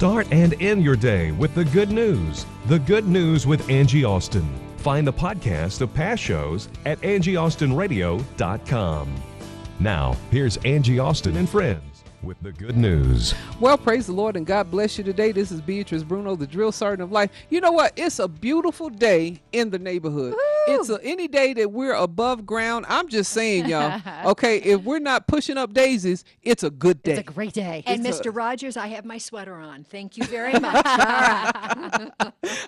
[0.00, 2.46] Start and end your day with the good news.
[2.68, 4.48] The Good News with Angie Austin.
[4.78, 9.14] Find the podcast of past shows at angieaustinradio.com.
[9.78, 13.34] Now, here's Angie Austin and friends with the good news.
[13.60, 15.32] Well, praise the Lord and God bless you today.
[15.32, 17.30] This is Beatrice Bruno, the drill sergeant of life.
[17.50, 17.92] You know what?
[17.96, 20.34] It's a beautiful day in the neighborhood.
[20.68, 22.86] It's a, any day that we're above ground.
[22.88, 24.00] I'm just saying, y'all.
[24.30, 27.12] Okay, if we're not pushing up daisies, it's a good day.
[27.12, 27.82] It's a great day.
[27.86, 28.36] And It's a- Mr.
[28.36, 29.84] Rogers, I have my sweater on.
[29.84, 30.82] Thank you very much.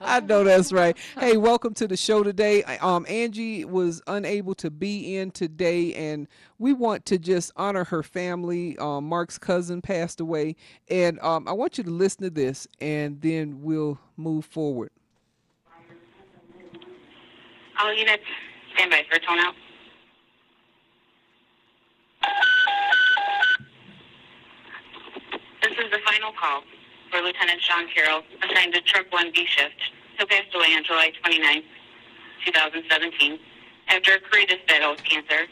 [0.00, 0.96] I know that's right.
[1.18, 2.64] Hey, welcome to the show today.
[2.64, 6.26] Um, Angie was unable to be in today, and
[6.58, 8.78] we want to just honor her family.
[8.78, 10.56] Um, Mark's cousin passed away,
[10.88, 14.90] and um, I want you to listen to this, and then we'll move forward.
[17.82, 18.22] All units,
[18.74, 19.54] stand by for a tone out.
[25.62, 26.62] This is the final call
[27.10, 29.74] for Lieutenant Sean Carroll, assigned to Truck 1B shift,
[30.16, 31.64] who passed away on July 29,
[32.46, 33.38] 2017,
[33.88, 35.48] after a courageous battle with cancer.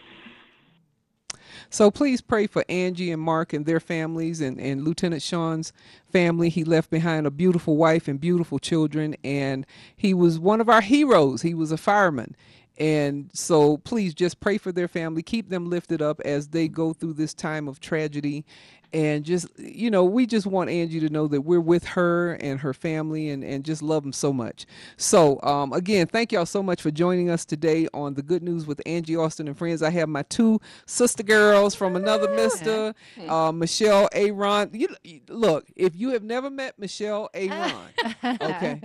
[1.73, 5.73] So please pray for Angie and Mark and their families and, and Lieutenant Sean's
[6.13, 6.49] family.
[6.49, 9.65] He left behind a beautiful wife and beautiful children, and
[9.97, 11.43] he was one of our heroes.
[11.43, 12.35] He was a fireman.
[12.77, 15.23] And so please just pray for their family.
[15.23, 18.45] Keep them lifted up as they go through this time of tragedy.
[18.93, 22.59] And just, you know, we just want Angie to know that we're with her and
[22.61, 24.67] her family and, and just love them so much.
[24.97, 28.67] So, um, again, thank y'all so much for joining us today on The Good News
[28.67, 29.83] with Angie Austin and Friends.
[29.83, 32.95] I have my two sister girls from another mister,
[33.29, 34.71] uh, Michelle Aaron.
[34.73, 34.89] You,
[35.29, 37.73] look, if you have never met Michelle Aaron,
[38.25, 38.81] okay,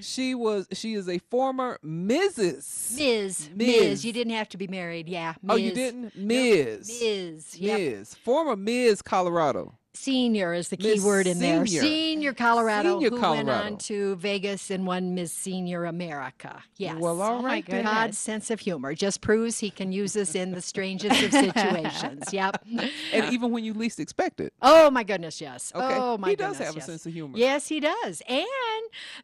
[0.00, 2.96] she was, she is a former Mrs.
[2.96, 2.98] Ms.
[2.98, 3.50] Ms.
[3.54, 4.04] Ms.
[4.04, 5.08] You didn't have to be married.
[5.08, 5.34] Yeah.
[5.48, 6.14] Oh, you didn't?
[6.16, 6.88] Ms.
[7.00, 7.58] Ms.
[7.58, 7.80] Yep.
[7.80, 8.14] Ms.
[8.14, 9.02] Former Ms.
[9.02, 9.37] Colorado.
[9.94, 11.66] Senior is the key Miss word in there.
[11.66, 11.82] Senior.
[11.82, 13.46] Senior Colorado, Senior who Colorado.
[13.48, 16.62] went on to Vegas and won Miss Senior America.
[16.76, 16.98] Yes.
[17.00, 17.66] Well, all my right.
[17.66, 17.84] then.
[17.84, 22.24] God's sense of humor just proves he can use us in the strangest of situations.
[22.32, 22.64] Yep.
[23.12, 24.52] And even when you least expect it.
[24.62, 25.72] Oh my goodness, yes.
[25.74, 25.94] Okay.
[25.96, 26.30] Oh my goodness.
[26.30, 27.36] He does goodness, have a sense of humor.
[27.36, 28.22] Yes, he does.
[28.28, 28.46] And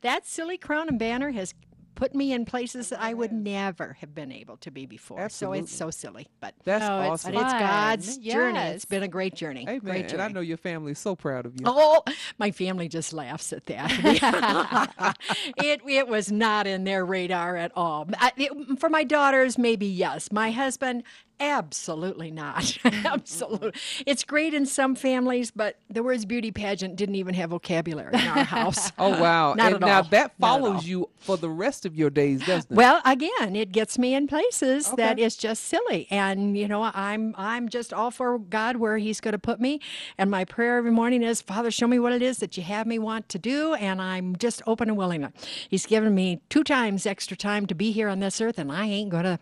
[0.01, 1.55] that silly crown and banner has
[1.95, 5.29] put me in places that I would never have been able to be before.
[5.29, 7.61] So it's so silly, but That's Oh, it's but it's fun.
[7.61, 8.59] God's journey.
[8.59, 9.63] It's been a great journey.
[9.63, 9.79] Amen.
[9.81, 10.13] Great journey.
[10.15, 11.65] And I know your family is so proud of you.
[11.67, 12.03] Oh,
[12.39, 15.17] my family just laughs at that.
[15.59, 18.09] it it was not in their radar at all.
[18.19, 20.31] I, it- for my daughters, maybe yes.
[20.33, 21.03] My husband,
[21.41, 22.55] absolutely not.
[22.85, 23.07] Mm-hmm.
[23.07, 23.73] absolutely.
[24.07, 28.27] It's great in some families, but the words beauty pageant didn't even have vocabulary in
[28.27, 28.93] our house.
[28.99, 29.55] Oh wow!
[29.55, 30.03] Not and at now all.
[30.05, 32.77] that Not at follows you for the rest of your days, doesn't it?
[32.77, 35.23] Well, again, it gets me in places that Okay.
[35.23, 39.33] is just silly, and you know, I'm I'm just all for God where He's going
[39.33, 39.81] to put me.
[40.19, 42.87] And my prayer every morning is, Father, show me what it is that you have
[42.87, 45.33] me want to do, and I'm just open and willing.
[45.69, 48.87] He's given me two times extra time to be here on this earth, and I
[48.87, 49.39] ain't gonna.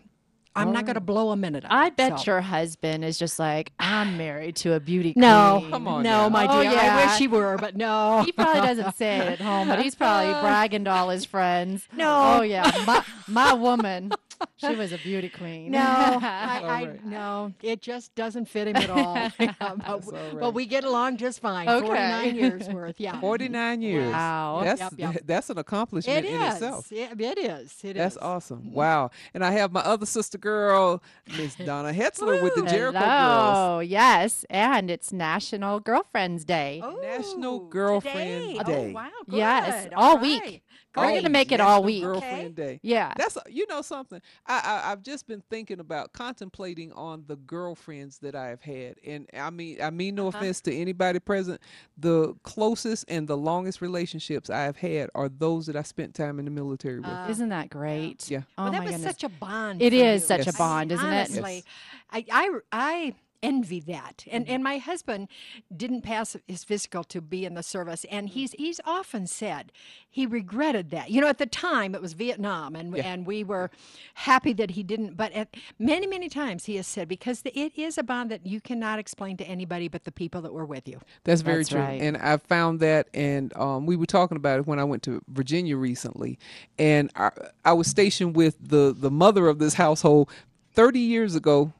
[0.55, 1.63] I'm not going to um, blow a minute.
[1.63, 2.25] Of I bet so.
[2.25, 5.21] your husband is just like, I'm married to a beauty queen.
[5.21, 5.65] No.
[5.69, 6.29] Come on no, now.
[6.29, 6.77] my Oh, dear.
[6.77, 8.21] I wish he were, but no.
[8.23, 11.87] He probably doesn't say it at home, but he's probably bragging to all his friends.
[11.95, 12.37] No.
[12.37, 14.11] Oh yeah, my my woman,
[14.57, 15.71] she was a beauty queen.
[15.71, 17.05] No, I, all I right.
[17.05, 19.13] no, it just doesn't fit him at all.
[19.39, 20.01] Yeah, but, all
[20.39, 21.67] but we get along just fine.
[21.67, 21.85] Okay.
[21.85, 23.19] Forty-nine years worth, yeah.
[23.19, 24.11] Forty-nine years.
[24.11, 24.61] Wow.
[24.63, 25.17] That's Yep, yep.
[25.25, 26.53] that's an accomplishment It in is.
[26.55, 26.87] itself.
[26.91, 27.75] Yeah, it is.
[27.83, 28.21] It That's is.
[28.21, 28.59] awesome.
[28.61, 28.73] Mm-hmm.
[28.73, 29.11] Wow.
[29.33, 31.01] And I have my other sister girl,
[31.37, 33.03] Miss Donna Hetzler with the Jericho Girls.
[33.03, 36.81] Hello, yes, and it's National Girlfriends Day.
[36.83, 38.63] Oh, National Oh, Girlfriend today.
[38.63, 38.89] Day.
[38.89, 39.09] Oh, wow.
[39.27, 40.21] Yes, All, all right.
[40.23, 40.63] week.
[40.95, 42.03] We're gonna make it National all week.
[42.03, 42.79] Girlfriend Day.
[42.83, 43.13] Yeah.
[43.17, 44.21] That's you know something.
[44.45, 48.95] I, I I've just been thinking about contemplating on the girlfriends that I have had,
[49.05, 50.29] and I mean I mean Uh-huh.
[50.31, 51.59] no offense to anybody present.
[51.97, 56.37] The closest and the longest relationships I have had are those that I spent time
[56.39, 57.29] in the military with.
[57.29, 58.29] Isn't that great?
[58.29, 58.41] Yeah.
[58.57, 59.11] Oh well, that my was goodness.
[59.11, 59.81] such a bond.
[59.81, 60.27] It is you.
[60.27, 61.09] such a I mean, bond, isn't it?
[61.09, 61.63] honestly,
[62.11, 63.13] I, I, I
[63.43, 64.25] envy that.
[64.31, 64.53] And Mm-hmm.
[64.55, 65.27] and my husband
[65.75, 68.31] didn't pass his physical to be in the service, and Mm.
[68.31, 69.71] he's he's often said
[70.09, 71.11] he regretted that.
[71.11, 73.69] You know, at the time it was Vietnam, and and we were
[74.15, 75.15] happy that he didn't.
[75.17, 78.45] But at many many times he has said because the, it is a bond that
[78.47, 80.99] you cannot explain to anybody but the people that were with you.
[81.25, 81.81] That's very That's true.
[81.81, 82.01] right.
[82.01, 85.21] And I found that, and um, we were talking about it when I went to
[85.27, 86.39] Virginia recently.
[86.79, 87.31] And I,
[87.65, 90.29] I was stationed with the, the mother of this household
[90.73, 91.73] 30 years ago.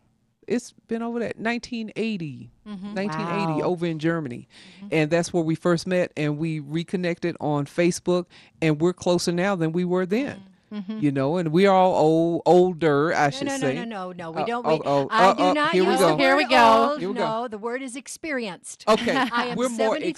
[0.47, 3.59] It's been over that 1980, 1980 mm-hmm.
[3.59, 3.65] Wow.
[3.65, 4.47] over in Germany.
[4.77, 4.87] Mm-hmm.
[4.91, 6.11] And that's where we first met.
[6.17, 8.25] And we reconnected on Facebook.
[8.61, 10.37] And we're closer now than we were then.
[10.37, 10.52] Mm-hmm.
[10.87, 13.75] You know, and we're all old, older, I should no, no, say.
[13.75, 14.31] no, no, no, no.
[14.31, 14.65] We Oh, don't.
[14.65, 16.07] oh, we, oh, I uh, do uh, not here we use go.
[16.07, 16.89] the word Here we go.
[16.89, 16.99] old.
[16.99, 17.41] Here we go.
[17.41, 18.83] no, the word is experienced.
[18.87, 20.09] Okay, I am we're more 73 years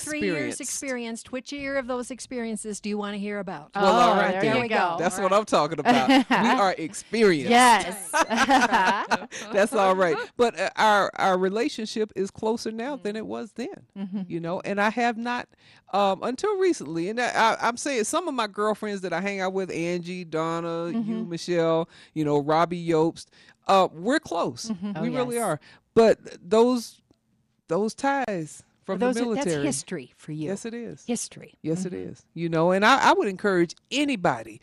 [0.59, 0.61] experienced.
[0.61, 1.31] experienced.
[1.31, 3.71] Which year of those experiences do you want to hear about?
[3.75, 4.63] Well, all Oh, right there then.
[4.63, 4.95] you go.
[4.99, 6.09] That's what I'm talking about.
[6.29, 7.49] we are experienced.
[7.49, 8.11] Yes.
[9.51, 10.15] That's all right.
[10.37, 14.25] But uh, our our relationship is closer now than it was then.
[14.27, 15.47] You know, and I have not
[15.95, 17.09] um, until recently.
[17.09, 20.25] And I, I, I'm saying some of my girlfriends that I hang out with, Angie,
[20.25, 23.27] Donna, you, Michelle, you know, Robbie Yobst,
[23.68, 24.69] uh, we're close.
[24.71, 25.45] Oh, we really yes.
[25.45, 25.59] are.
[25.94, 27.01] But those
[27.69, 29.56] those ties from those the are, military.
[29.56, 30.50] that's history for you.
[30.50, 31.03] Yes, it is.
[31.06, 31.53] history.
[31.62, 32.25] Yes, it is.
[32.33, 34.59] You know, and I, I would encourage anybody.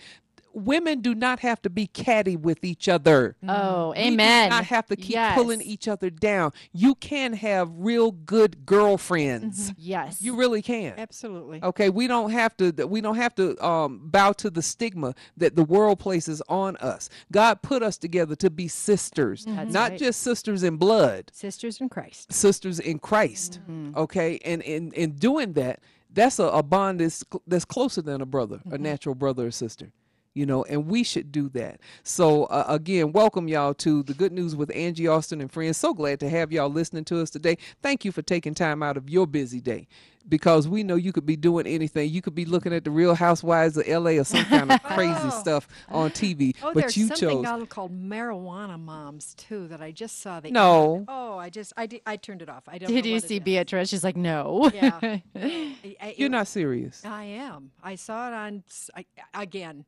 [0.54, 3.36] Women do not have to be catty with each other.
[3.48, 4.50] Oh, We do amen.
[4.50, 5.34] not have to keep Yes.
[5.34, 6.52] pulling each other down.
[6.72, 9.70] You can have real good girlfriends.
[9.70, 9.72] Mm-hmm.
[9.78, 10.22] Yes.
[10.22, 10.94] You really can.
[10.98, 11.62] Absolutely.
[11.62, 12.70] Okay, we don't have to.
[12.86, 17.08] We don't have to um, bow to the stigma that the world places on us.
[17.30, 19.56] God put us together to be sisters, mm-hmm.
[19.56, 19.98] That's not right.
[19.98, 22.32] just sisters in blood, Sisters in Christ.
[22.32, 23.60] sisters in Christ.
[23.70, 23.96] Mm-hmm.
[23.96, 25.80] Okay, and in in doing that,
[26.12, 29.92] that's a, a bond that's that's closer than a brother, a natural brother or sister.
[30.34, 31.80] You know, and we should do that.
[32.04, 35.76] So uh, again, welcome y'all to the Good News with Angie Austin and friends.
[35.76, 37.58] So glad to have y'all listening to us today.
[37.82, 39.88] Thank you for taking time out of your busy day,
[40.26, 42.08] because we know you could be doing anything.
[42.08, 44.16] You could be looking at the Real Housewives of L.A.
[44.16, 47.44] or some kind of crazy stuff on TV, Oh, but there's you something chose.
[47.44, 50.40] out called marijuana moms too that I just saw.
[50.40, 51.00] The No.
[51.00, 51.04] ad.
[51.08, 52.62] Oh, I just I, did, I turned it off.
[52.68, 52.88] I don't.
[52.88, 53.38] Did know you see.
[53.38, 53.90] Beatrice?
[53.90, 54.70] She's like, no.
[54.72, 54.98] Yeah.
[55.02, 55.20] I-
[56.00, 57.04] I- You're it- not serious.
[57.04, 57.72] I am.
[57.82, 59.04] I saw it on s- I,
[59.34, 59.84] again.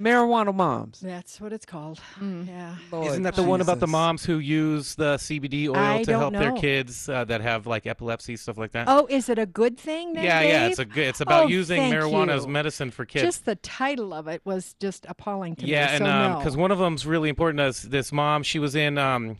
[0.00, 1.00] Marijuana moms.
[1.00, 2.00] That's what it's called.
[2.18, 2.48] Mm.
[2.48, 2.76] Yeah.
[2.90, 6.18] Lord Isn't that the one about the moms who use the CBD oil I to
[6.18, 8.86] help don't their kids uh, that have like epilepsy stuff like that?
[8.88, 10.14] Oh, is it a good thing?
[10.14, 10.66] Then, yeah, yeah.
[10.66, 11.06] It's a good.
[11.08, 13.24] It's about Oh, using thank marijuana as medicine for kids.
[13.24, 15.92] Just the title of it was just appalling to yeah, me.
[15.92, 16.38] and so um, no.
[16.38, 17.60] because one of them's really important.
[17.60, 19.36] As this mom, she was in um,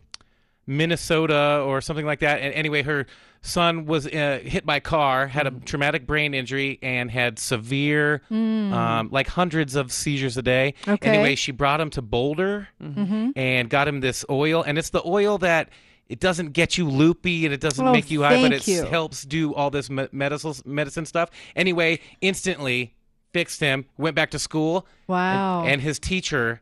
[0.67, 2.41] Minnesota or something like that.
[2.41, 3.05] And anyway, her
[3.41, 8.21] son was uh, hit by a car, had a traumatic brain injury, and had severe,
[8.29, 10.73] um, like hundreds of seizures a day.
[10.87, 11.09] Okay.
[11.09, 15.37] Anyway, she brought him to Boulder and got him this oil, and it's the oil
[15.39, 15.69] that.
[16.09, 18.83] It doesn't get you loopy and it doesn't Oh, make you high, but it you.
[18.83, 21.29] helps do all this me- medical medicine stuff.
[21.55, 22.93] Anyway, instantly
[23.31, 25.63] fixed him, went back to school, wow.
[25.63, 26.59] and his teacher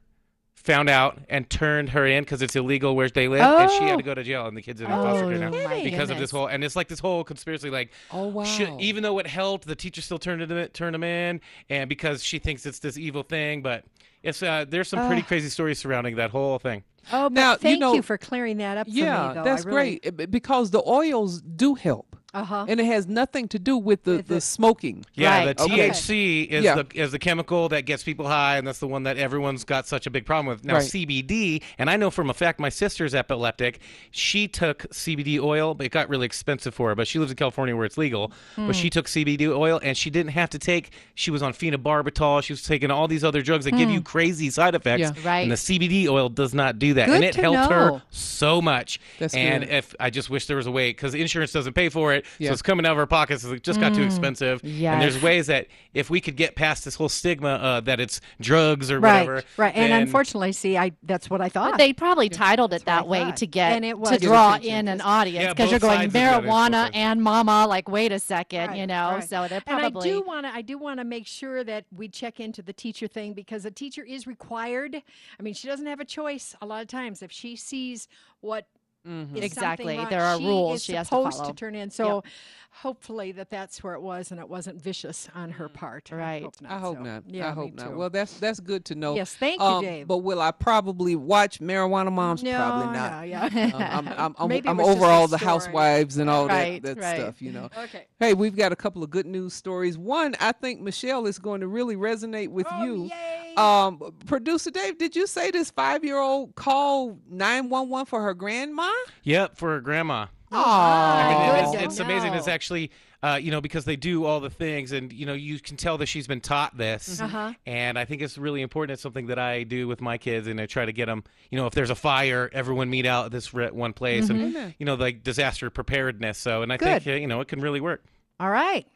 [0.64, 3.98] found out and turned her in because it's illegal where they live, and she had
[3.98, 4.06] to Oh.
[4.06, 6.32] go to jail, and the kids in foster care now Oh, my because of this
[6.32, 6.48] whole.
[6.48, 8.44] And it's like this whole conspiracy, like, Oh wow.
[8.44, 12.24] should, even though it helped, the teacher still turned it turned him in, and because
[12.24, 13.86] she thinks it's this evil thing, but
[14.22, 16.84] it's uh, there's some pretty crazy stories surrounding that whole thing.
[17.12, 19.44] oh, but Now, you thank you, for clearing that up for yeah, me, though.
[19.44, 22.66] that's I really, great uh, because the oils do help, Uh-huh.
[22.68, 25.04] and it has nothing to do with the the the- smoking.
[25.16, 25.58] Yeah, Right.
[25.58, 25.90] the Okay.
[25.90, 26.76] THC is Yeah.
[26.76, 29.88] the is the chemical that gets people high, and that's the one that everyone's got
[29.88, 30.64] such a big problem with.
[30.64, 30.84] Now Right.
[30.84, 33.80] CBD, and I know from a fact, my sister's epileptic.
[34.12, 36.96] She took CBD oil, but it got really expensive for her.
[36.96, 38.32] But she lives in California where it's legal.
[38.56, 38.72] But Hmm.
[38.74, 40.92] she took CBD oil, and she didn't have to take.
[41.16, 42.44] She was on phenobarbital.
[42.44, 45.10] She was taking all these other drugs that give you crazy side effects.
[45.10, 45.16] Hmm.
[45.24, 45.28] Yeah.
[45.30, 45.40] Right.
[45.44, 48.62] And the CBD oil does not do that, Good and it to helped her so
[48.62, 49.00] much.
[49.20, 49.74] That's and good.
[49.74, 52.50] if I just wish there was a way, because insurance doesn't pay for it, Yeah.
[52.50, 53.44] so it's coming out of our pockets.
[53.44, 54.62] It just got too expensive.
[54.64, 58.22] And there's ways that if we could get past this whole stigma uh, that it's
[58.40, 59.76] drugs or Right, whatever, right.
[59.76, 61.72] And then- unfortunately, see, I that's what I thought.
[61.72, 64.10] But they probably titled it what that way to get And it was.
[64.12, 67.22] to draw in an audience Yeah, because you're going sides of it, both marijuana and
[67.22, 67.66] mama.
[67.68, 69.12] Like, wait a second, Right, you know.
[69.16, 69.30] right.
[69.30, 70.10] So they're probably.
[70.10, 70.54] And I do want to.
[70.56, 73.72] I do want to make sure that we check into the teacher thing because a
[73.72, 74.96] teacher is required.
[75.40, 78.08] I mean, she doesn't have a choice a lot of times if she sees
[78.42, 78.66] what.
[79.06, 80.06] Is something Exactly.
[80.10, 81.54] There are she rules is she has to supposed follow.
[81.54, 81.90] turn in.
[81.90, 82.24] So,
[82.72, 86.12] hopefully that that's where it was and it wasn't vicious on her part.
[86.12, 86.42] Right.
[86.44, 86.72] I hope not.
[86.72, 87.24] I hope so, not.
[87.28, 87.90] Yeah, I hope not.
[87.92, 87.98] too.
[87.98, 89.16] Well, that's that's good to know.
[89.16, 90.08] Yes, thank you, Um, Dave.
[90.08, 92.44] But will I probably watch Marijuana Moms?
[92.44, 93.28] no, probably not.
[93.28, 93.98] Yeah, yeah.
[93.98, 95.50] Um, I'm I'm, I'm, Maybe I'm just over all the story.
[95.50, 97.20] housewives and all Right, that, that right.
[97.22, 97.70] stuff, you know.
[97.78, 98.06] okay.
[98.20, 99.98] Hey, we've got a couple of good news stories.
[99.98, 103.04] One, I think Michelle is going to really resonate with Oh, you.
[103.06, 103.29] yay.
[103.58, 108.92] Um, producer Dave, did you say this five-year-old called nine one one for her grandma?
[109.24, 110.28] Yep, for her grandma.
[110.52, 112.34] Oh, I mean, it's, it's amazing.
[112.34, 112.90] It's actually,
[113.22, 116.00] uh, you know, because they do all the things, and you know, you can tell
[116.00, 117.22] that she's been taught this.
[117.22, 117.54] Uh-huh.
[117.68, 118.94] And I think it's really important.
[118.94, 121.24] It's something that I do with my kids, and I try to get them.
[121.52, 124.86] You know, if there's a fire, everyone meet out at this one place, and you
[124.86, 126.40] know, like disaster preparedness.
[126.40, 127.14] So, and I think Good.
[127.14, 128.04] uh, you know, it can really work.
[128.40, 128.88] All right.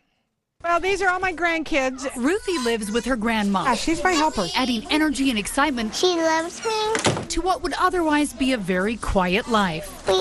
[0.64, 2.08] Well, these are all my grandkids.
[2.16, 4.48] Ruthie lives with her grandma, Ah, she's my helper.
[4.56, 7.26] adding energy and excitement She loves me.
[7.28, 10.08] to what would otherwise be a very quiet life.
[10.08, 10.14] We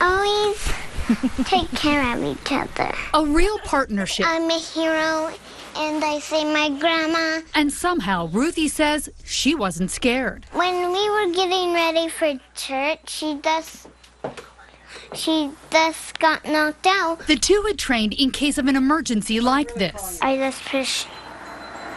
[0.00, 0.72] always
[1.44, 2.94] take care of each other.
[3.14, 4.26] A real partnership.
[4.28, 5.32] I'm a hero,
[5.76, 7.40] and I say my grandma.
[7.56, 10.46] And somehow Ruthie says she wasn't scared.
[10.52, 13.88] When we were getting ready for church, she just
[15.14, 17.26] she just got knocked out.
[17.26, 20.18] The two had trained in case of an emergency like this.
[20.22, 21.08] I just pushed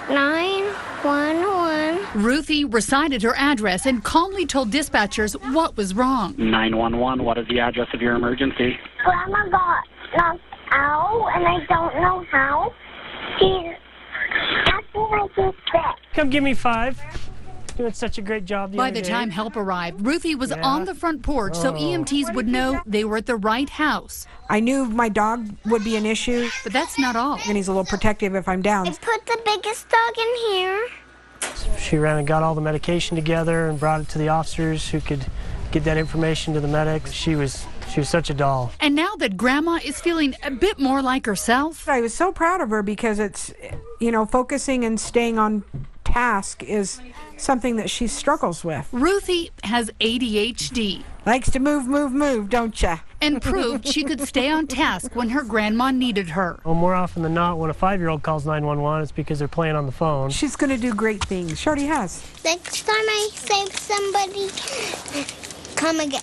[0.10, 0.66] nine
[1.02, 2.06] one one.
[2.16, 6.36] Ruthie recited her address and calmly told dispatchers what was wrong.
[6.38, 8.78] 911, what is the address of your emergency?
[9.04, 9.84] Grandma got
[10.18, 10.42] knocked
[10.72, 12.74] out, and I don't know how.
[13.40, 13.74] She's
[14.68, 15.96] acting like she's sick.
[16.14, 17.00] Come give me five.
[17.78, 18.72] Doing such a great job.
[18.72, 19.10] The By other the day.
[19.10, 20.62] time help arrived, Ruthie was Yeah.
[20.62, 21.78] on the front porch so oh.
[21.80, 24.26] EMTs would know they were at the right house.
[24.50, 27.38] I knew my dog would be an issue, But that's not all.
[27.48, 28.86] and he's a little protective if I'm I down.
[28.86, 30.88] put the biggest dog in here.
[31.78, 35.02] She ran and got all the medication together and brought it to the officers who
[35.02, 35.26] could
[35.72, 37.12] get that information to the medics.
[37.12, 38.72] She was she was such a doll.
[38.80, 42.60] And now that Grandma is feeling a bit more like herself, I was so proud
[42.62, 43.54] of her because it's,
[44.00, 45.64] you know, focusing and staying on
[46.16, 47.02] task is
[47.36, 48.88] something that she struggles with.
[48.94, 53.00] Ruthie has ADHD Likes to move, move, move, don't ya?
[53.20, 56.60] and proved she could stay on task when her grandma needed her.
[56.64, 59.88] Well, more often than not, when a five-year-old calls 911, it's because they're playing on
[59.88, 60.30] the phone.
[60.30, 61.60] She's going to do great things.
[61.60, 62.24] She already has.
[62.44, 64.50] Next time I save somebody,
[65.76, 66.22] come again.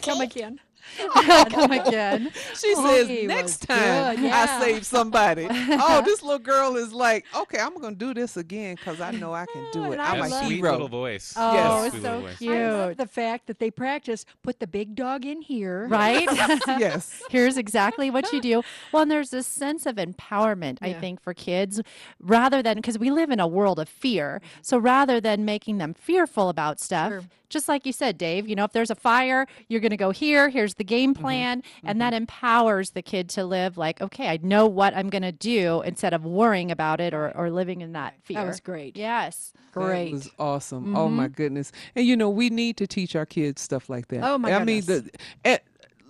[0.00, 0.58] Come again.
[0.98, 2.30] Come again.
[2.58, 4.46] She Oh, says next time yeah.
[4.58, 5.46] I save somebody.
[5.50, 9.32] oh, this little girl is like, okay, I'm gonna do this again because I know
[9.32, 9.98] I can do oh, it.
[9.98, 10.72] I I'm a sweet hero.
[10.72, 11.34] little voice.
[11.36, 11.84] Oh, Yes.
[11.86, 12.38] it's Sweet so voice.
[12.38, 12.52] cute.
[12.54, 15.86] I love the fact that they practice put the big dog in here.
[15.88, 16.26] Right?
[16.66, 17.22] yes.
[17.30, 18.62] Here's exactly what you do.
[18.92, 21.80] Well, and there's this sense of empowerment, I think, for kids,
[22.18, 24.40] rather than because we live in a world of fear.
[24.62, 27.22] So rather than making them fearful about stuff, Sure.
[27.50, 30.10] Just like you said, Dave, you know, if there's a fire, you're going to go
[30.10, 30.48] here.
[30.48, 31.22] Here's the game mm-hmm.
[31.22, 31.62] plan.
[31.82, 31.98] And mm-hmm.
[31.98, 35.82] that empowers the kid to live like, okay, I know what I'm going to do
[35.82, 38.38] instead of worrying about it or, or living in that fear.
[38.38, 38.96] That was great.
[38.96, 39.52] Yes.
[39.72, 40.06] Great.
[40.06, 40.96] That was awesome.
[40.96, 41.16] Oh mm-hmm.
[41.16, 41.72] my goodness.
[41.94, 44.22] And you know, we need to teach our kids stuff like that.
[44.24, 45.10] Oh, my I mean, the,
[45.44, 45.58] eh,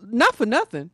[0.02, 0.90] not for nothing.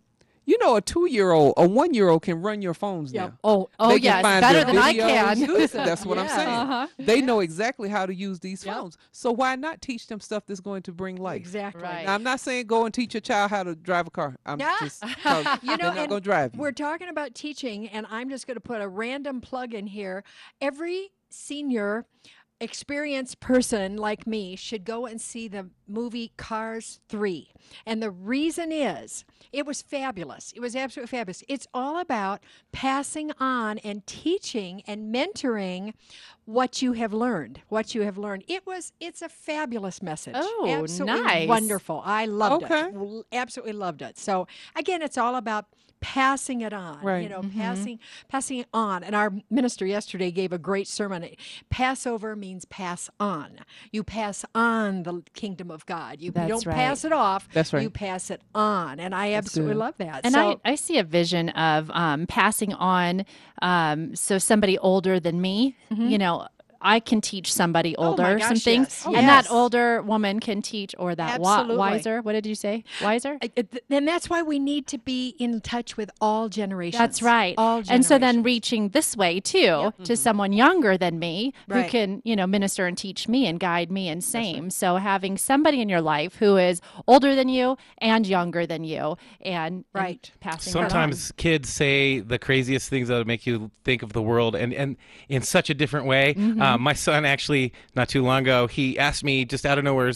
[0.48, 3.26] You know, a two-year-old, a one-year-old can run your phones Yeah.
[3.26, 3.38] now.
[3.42, 5.40] Oh, oh They yes, better their than I can.
[5.52, 6.48] Listen, that's what I'm saying.
[6.48, 6.86] Uh-huh.
[6.98, 8.76] They know exactly how to use these Yep.
[8.76, 8.96] phones.
[9.10, 11.36] So why not teach them stuff that's going to bring life?
[11.36, 11.82] Exactly.
[11.82, 12.06] Right.
[12.06, 14.36] Now, I'm not saying go and teach your child how to drive a car.
[14.46, 14.76] I'm Yeah.
[14.80, 16.60] just 'cause You know, not going to drive you.
[16.60, 20.22] We're talking about teaching, and I'm just going to put a random plug in here.
[20.60, 22.06] Every senior
[22.60, 27.50] experienced person like me should go and see the movie Cars 3.
[27.84, 30.52] And the reason is it was fabulous.
[30.56, 31.44] It was absolutely fabulous.
[31.48, 35.92] It's all about passing on and teaching and mentoring
[36.44, 37.60] what you have learned.
[37.68, 38.44] What you have learned.
[38.48, 40.36] It was it's a fabulous message.
[40.36, 41.48] Oh, absolutely nice.
[41.48, 42.02] wonderful.
[42.04, 42.90] I loved Okay.
[42.94, 43.26] it.
[43.32, 44.18] Absolutely loved it.
[44.18, 45.66] So again, it's all about
[46.00, 47.00] passing it on.
[47.00, 47.30] You Right.
[47.30, 47.98] know, passing
[48.28, 49.02] passing it on.
[49.04, 51.26] And our minister yesterday gave a great sermon.
[51.70, 53.58] Passover means pass on.
[53.90, 56.20] You pass on the kingdom of God.
[56.20, 56.76] You, you don't right.
[56.76, 57.48] pass it off.
[57.52, 57.82] That's right.
[57.82, 59.00] You pass it on.
[59.00, 59.78] And I absolutely good.
[59.80, 60.20] love that.
[60.24, 63.24] And so, I, I see a vision of um, passing on.
[63.62, 66.46] Um, so somebody older than me, you know,
[66.80, 68.02] I can teach somebody Mm-hmm.
[68.02, 69.06] Oh my older some things, yes.
[69.06, 69.46] and Yes.
[69.46, 72.20] that older woman can teach, or that wa- wiser.
[72.22, 72.84] What did you say?
[73.02, 73.38] Wiser.
[73.42, 76.98] I- it- and that's why we need to be in touch with all generations.
[76.98, 77.54] That's right.
[77.58, 82.22] All and so then reaching this way too to someone younger than me who can,
[82.24, 84.70] you know, minister and teach me and guide me and same.
[84.70, 89.16] So having somebody in your life who is older than you and younger than you
[89.40, 90.30] and, and Right.
[90.40, 90.90] passing that on.
[90.90, 94.96] Sometimes kids say the craziest things that make you think of the world, and, and
[95.28, 96.34] in such a different way.
[96.34, 96.62] Mm-hmm.
[96.74, 100.12] Uh, my son actually, not too long ago, he asked me just out of nowhere,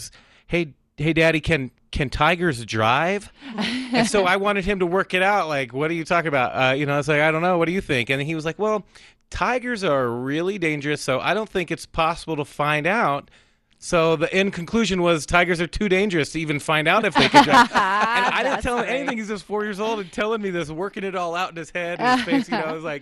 [0.47, 5.21] "Hey, hey, Daddy, can can tigers drive?" and so I wanted him to work it
[5.23, 5.47] out.
[5.47, 6.51] Like, what are you talking about?
[6.51, 7.57] Uh, you know, I was like, I don't know.
[7.57, 8.09] What do you think?
[8.09, 8.85] And he was like, Well,
[9.29, 13.29] tigers are really dangerous, so I don't think it's possible to find out.
[13.83, 17.27] So the end conclusion was tigers are too dangerous to even find out if they
[17.27, 17.71] can drive.
[17.71, 18.95] and I didn't That's tell him great.
[18.99, 19.17] anything.
[19.17, 21.71] He's just four years old and telling me this, working it all out in his
[21.71, 22.49] head and his face.
[22.51, 23.01] You know, I was like,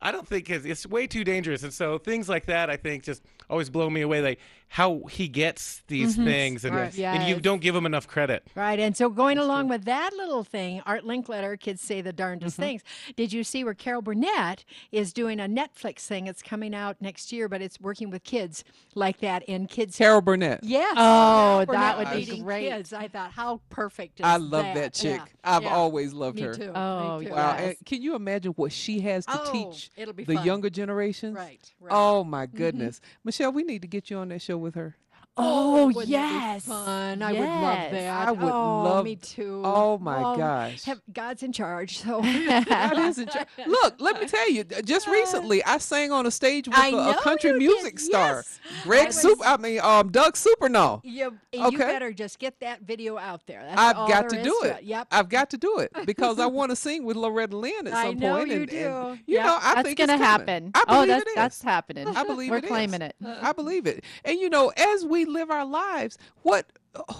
[0.00, 3.04] I don't think it's, it's way too dangerous, and so things like that I think
[3.04, 4.20] just always blow me away.
[4.22, 4.38] Like
[4.68, 6.24] how he gets these Mhm.
[6.24, 6.98] things, and, Right.
[6.98, 8.44] and you don't give him enough credit.
[8.56, 8.80] Right.
[8.80, 12.62] And so going along with that little thing, Art Linkletter, kids say the darndest Mm-hmm.
[12.62, 12.82] things.
[13.14, 16.26] Did you see where Carol Burnett is doing a Netflix thing?
[16.26, 18.64] It's coming out next year, but it's working with kids
[18.96, 19.96] like that in kids.
[19.96, 20.64] Carol Burnett.
[20.64, 20.94] Yes.
[20.98, 22.68] Oh, Carol that would be great.
[22.68, 22.92] Kids.
[22.92, 25.20] I thought, how perfect is I love that, chick.
[25.24, 25.32] Yeah.
[25.44, 25.76] I've Yeah.
[25.76, 26.54] always loved Me her.
[26.54, 26.72] too.
[26.74, 27.32] Oh, Me too.
[27.32, 27.56] Wow.
[27.56, 27.60] Yes.
[27.78, 30.44] And can you imagine what she has to Oh, teach it'll be the fun.
[30.44, 31.36] younger generations?
[31.36, 31.92] Right, right.
[31.94, 33.00] Oh my goodness.
[33.36, 34.96] Michelle, we need to get you on that show with her.
[35.38, 36.64] Oh, wouldn't that be yes.
[36.66, 37.22] fun.
[37.22, 38.28] I would love that.
[38.28, 39.60] I would oh, love- Me too.
[39.64, 40.84] Oh, my gosh.
[40.84, 41.98] have- God's in charge.
[41.98, 42.22] So
[42.64, 43.46] God is in charge.
[43.66, 46.92] Look, let me tell you, just recently I sang on a stage with I a,
[46.92, 48.36] know a country you did, music star.
[48.36, 48.60] yes.
[48.84, 51.00] Greg I Super was- I mean um Doug Supernaw.
[51.04, 51.76] You, you Okay.
[51.76, 53.62] better just get that video out there.
[53.62, 54.82] That's I've all got there to is do it.
[54.84, 55.08] Yep.
[55.10, 58.06] I've got to do it because I want to sing with Loretta Lynn at I
[58.10, 58.76] some know point, you and, do.
[58.76, 59.44] and, you Yep.
[59.46, 60.46] know, I that's think gonna it's coming.
[60.48, 60.70] happen.
[60.74, 61.34] I oh, believe that's it is.
[61.34, 62.08] that's happening.
[62.08, 62.68] I believe We're it is.
[62.70, 63.14] claiming it.
[63.42, 64.02] I believe it.
[64.24, 66.66] And you know, as we live our lives, what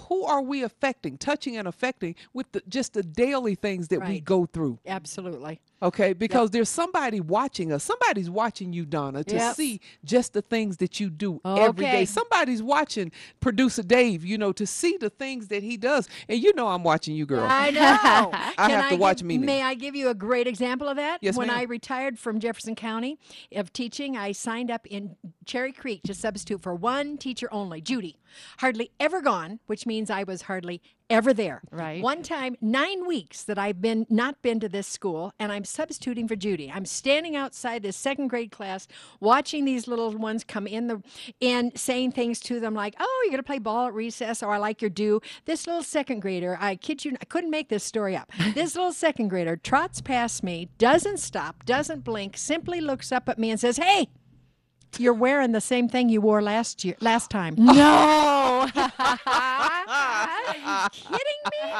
[0.07, 4.19] who are we affecting, touching and affecting with the, just the daily things that we
[4.19, 4.79] go through?
[4.85, 5.59] Absolutely.
[5.79, 7.83] Okay, because there's somebody watching us.
[7.83, 9.55] Somebody's watching you, Donna, to Yep.
[9.55, 11.91] see just the things that you do every Okay.
[11.99, 12.05] day.
[12.05, 16.09] Somebody's watching producer Dave, you know, to see the things that he does.
[16.27, 17.45] And you know I'm watching you, girl.
[17.47, 17.81] I know.
[18.33, 19.37] I Can have to give- watch me.
[19.37, 21.19] May I give you a great example of that?
[21.21, 21.51] Yes, when.
[21.51, 23.19] I retired from Jefferson County
[23.55, 25.15] of teaching, I signed up in
[25.45, 28.17] Cherry Creek to substitute for one teacher only, Judy.
[28.59, 31.61] Hardly ever gone, which means I was hardly ever there.
[31.71, 32.01] Right.
[32.01, 36.27] One time, nine weeks that I've been not been to this school, and I'm substituting
[36.27, 36.71] for Judy.
[36.73, 38.87] I'm standing outside this second grade class,
[39.19, 41.01] watching these little ones come in the
[41.41, 44.57] and saying things to them like, "Oh, you're gonna play ball at recess," or "I
[44.57, 48.15] like your do." This little second grader, I kid you, I couldn't make this story
[48.15, 48.31] up.
[48.53, 53.39] this little second grader trots past me, doesn't stop, doesn't blink, simply looks up at
[53.39, 54.09] me and says, "Hey."
[54.97, 57.53] You're wearing the same thing you wore last year, last time.
[57.57, 58.67] No.
[59.27, 61.71] Are you kidding me?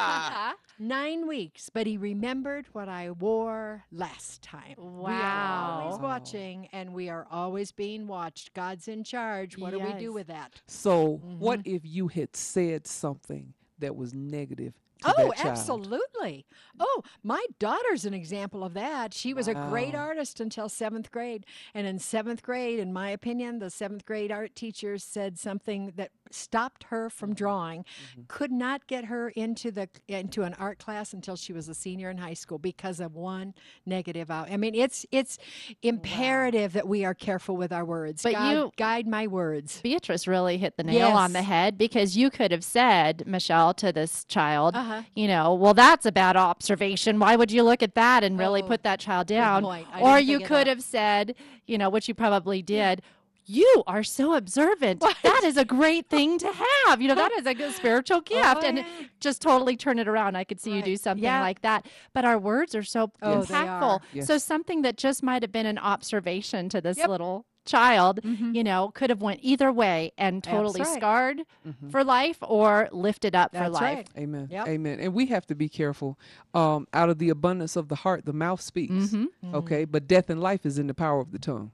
[0.80, 4.76] Nine weeks, but he remembered what I wore last time.
[4.78, 5.08] Wow.
[5.08, 8.54] We are always watching, and we are always being watched.
[8.54, 9.58] God's in charge.
[9.58, 10.14] What do we do Yes.
[10.14, 10.62] with that?
[10.68, 11.76] So, what Mm-hmm.
[11.76, 16.46] if you had said something that was negative to Oh, absolutely.
[16.80, 19.14] Oh, my daughter's an example of that.
[19.14, 21.46] She was a great artist until seventh grade.
[21.74, 26.12] And in seventh grade, in my opinion, the seventh grade art teacher said something that
[26.34, 28.22] stopped her from drawing, Mm-hmm.
[28.28, 32.10] could not get her into the into an art class until she was a senior
[32.10, 33.54] in high school because of one
[33.86, 34.52] negative out.
[34.52, 35.38] I mean, it's it's
[35.82, 38.22] imperative that we are careful with our words.
[38.24, 39.80] But God, you- guide my words.
[39.82, 43.92] Beatrice really hit the nail on the head because you could have said, Michelle, to
[43.92, 45.04] this child, Uh-huh.
[45.16, 47.20] you know, well, that's a bad observation.
[47.20, 49.64] Why would you look at that and really Oh, put that child down?
[50.02, 51.36] Or you could have said,
[51.66, 53.02] you know, which you probably did.
[53.50, 55.00] You are so observant.
[55.24, 56.52] That is a great thing to
[56.86, 57.02] have.
[57.02, 58.64] You know, that is a good spiritual gift.
[58.64, 58.86] and yeah.
[59.22, 60.36] just totally turn it around.
[60.36, 61.40] I could see you do something Yeah.
[61.42, 61.86] like that.
[62.14, 63.82] But our words are so Oh, they impactful.
[63.82, 64.00] are.
[64.14, 64.28] Yes.
[64.28, 67.08] So something that just might have been an observation to this Yep.
[67.10, 68.56] little child, Mhm.
[68.56, 70.96] you know, could have went either way and totally right.
[70.96, 71.92] scarred Mhm.
[71.92, 73.82] for life or lifted up for life.
[73.82, 74.10] right.
[74.18, 74.48] Amen.
[74.52, 74.68] Yep.
[74.68, 75.00] Amen.
[75.02, 76.18] And we have to be careful.
[76.54, 78.94] Um, out of the abundance of the heart, the mouth speaks.
[79.14, 79.28] Mhm.
[79.54, 81.72] Okay, but death and life is in the power of the tongue.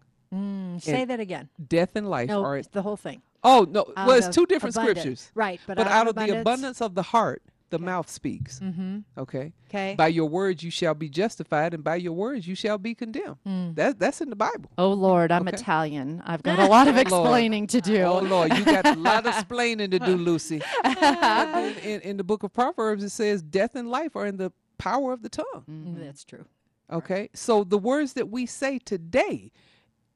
[0.78, 1.50] Mm, say And that again.
[1.68, 2.62] Death and life No, are.
[2.62, 3.22] the whole thing.
[3.44, 3.82] Oh no!
[3.98, 5.00] Out well, it's two different abundance.
[5.00, 5.32] scriptures.
[5.36, 8.60] Right, but, But, out of the abundance- abundance of the heart, the mouth speaks.
[8.60, 9.00] Mm-hmm.
[9.18, 9.52] Okay.
[9.68, 9.96] Okay.
[9.98, 13.38] By your words you shall be justified, and by your words you shall be condemned.
[13.46, 13.76] Mm.
[13.76, 14.70] That that's in the Bible.
[14.78, 15.56] Oh Lord, I'm Okay.
[15.58, 16.22] Italian.
[16.26, 18.02] I've got a lot of Oh, explaining to do.
[18.04, 20.62] Oh Lord, you got a lot of explaining to do, Lucy.
[20.84, 24.38] But then in, in the book of Proverbs, it says death and life are in
[24.38, 25.64] the power of the tongue.
[25.70, 26.46] Mm, That's true.
[26.92, 29.52] Okay, so the words that we say today,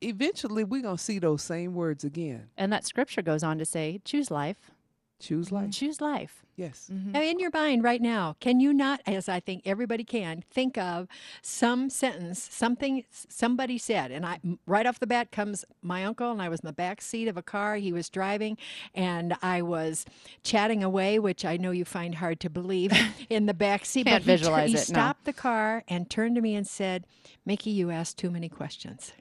[0.02, 2.50] eventually we're gonna see those same words again.
[2.58, 4.72] And that scripture goes on to say, choose life.
[5.20, 5.56] Choose mm-hmm.
[5.56, 5.72] life.
[5.72, 6.44] Choose life.
[6.56, 6.90] Yes.
[6.92, 7.12] Mm-hmm.
[7.12, 10.76] Now, in your mind right now, can you not, as I think everybody can, think
[10.76, 11.08] of
[11.44, 16.42] some sentence, something somebody said, and I, right off the bat comes my uncle, and
[16.42, 17.76] I was in the back seat of a car.
[17.76, 18.58] He was driving,
[18.96, 20.04] and I was
[20.44, 22.92] chatting away, which I know you find hard to believe
[23.30, 24.08] in the back seat.
[24.08, 24.84] Can't but he, tur- visualize he it, no.
[24.84, 27.06] stopped the car and turned to me and said,
[27.46, 29.14] "Mickey, you asked too many questions."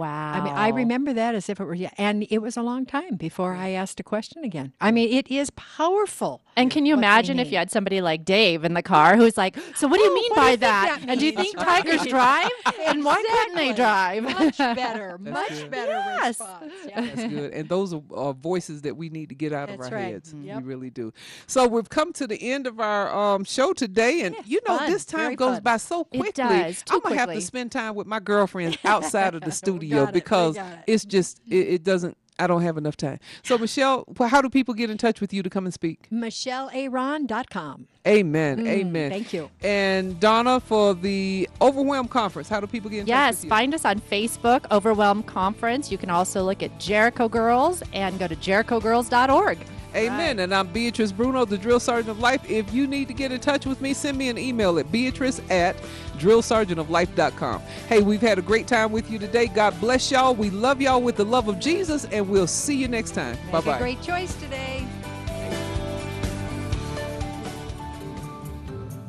[0.00, 0.32] Wow.
[0.32, 2.86] I mean, I remember that as if it were, yeah, and it was a long
[2.86, 4.72] time before I asked a question again.
[4.80, 6.42] I mean, it is powerful.
[6.56, 9.16] And can you what they imagine if you had somebody like Dave in the car
[9.16, 10.98] who's like, "So what do you Oh, mean what do you by that?
[11.00, 11.84] that and do you think Right.
[11.84, 12.50] tigers drive?
[12.86, 15.70] and why couldn't they drive?" Much better, much good.
[15.70, 16.28] better Yes.
[16.40, 16.72] response.
[16.86, 17.00] Yeah.
[17.00, 17.52] That's good.
[17.52, 20.12] And those are uh, voices that we need to get out of our right.
[20.12, 20.34] heads.
[20.38, 20.56] Yep.
[20.58, 21.12] We really do.
[21.46, 24.90] So we've come to the end of our um, show today, and you know fun.
[24.90, 25.62] this time Very goes fun.
[25.62, 26.32] by so It quickly.
[26.32, 29.89] does, too I'm gonna have to spend time with my girlfriends outside of the studio
[29.96, 30.64] got it, because it.
[30.86, 32.16] it's just it, it doesn't.
[32.38, 33.18] I don't have enough time.
[33.42, 36.08] So Michelle, how do people get in touch with you to come and speak?
[36.10, 37.86] MichelleAron.com.
[38.08, 38.60] Amen.
[38.60, 39.10] Mm, Amen.
[39.10, 39.50] thank you.
[39.62, 42.48] And Donna for the Overwhelm Conference.
[42.48, 43.48] How do people get in touch Yes, with you?
[43.48, 45.92] Yes, find us on Facebook, Overwhelm Conference.
[45.92, 49.58] You can also look at Jericho Girls and go to jerichogirls.org.
[49.94, 50.40] Amen.
[50.40, 52.48] And I'm Beatrice Bruno, the Drill Sergeant of Life.
[52.48, 55.40] If you need to get in touch with me, send me an email at beatrice
[55.50, 55.76] at
[56.18, 57.60] drillsergeantoflife.com.
[57.88, 59.48] Hey, we've had a great time with you today.
[59.48, 60.34] God bless y'all.
[60.34, 63.36] We love y'all with the love of Jesus, and we'll see you next time.
[63.50, 63.78] Bye bye.
[63.78, 64.86] great choice today.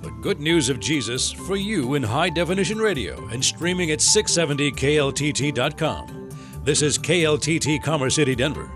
[0.02, 6.30] The good news of Jesus for you in high definition radio and streaming at 670kltt.com.
[6.64, 8.72] This is KLTT Commerce City, Denver.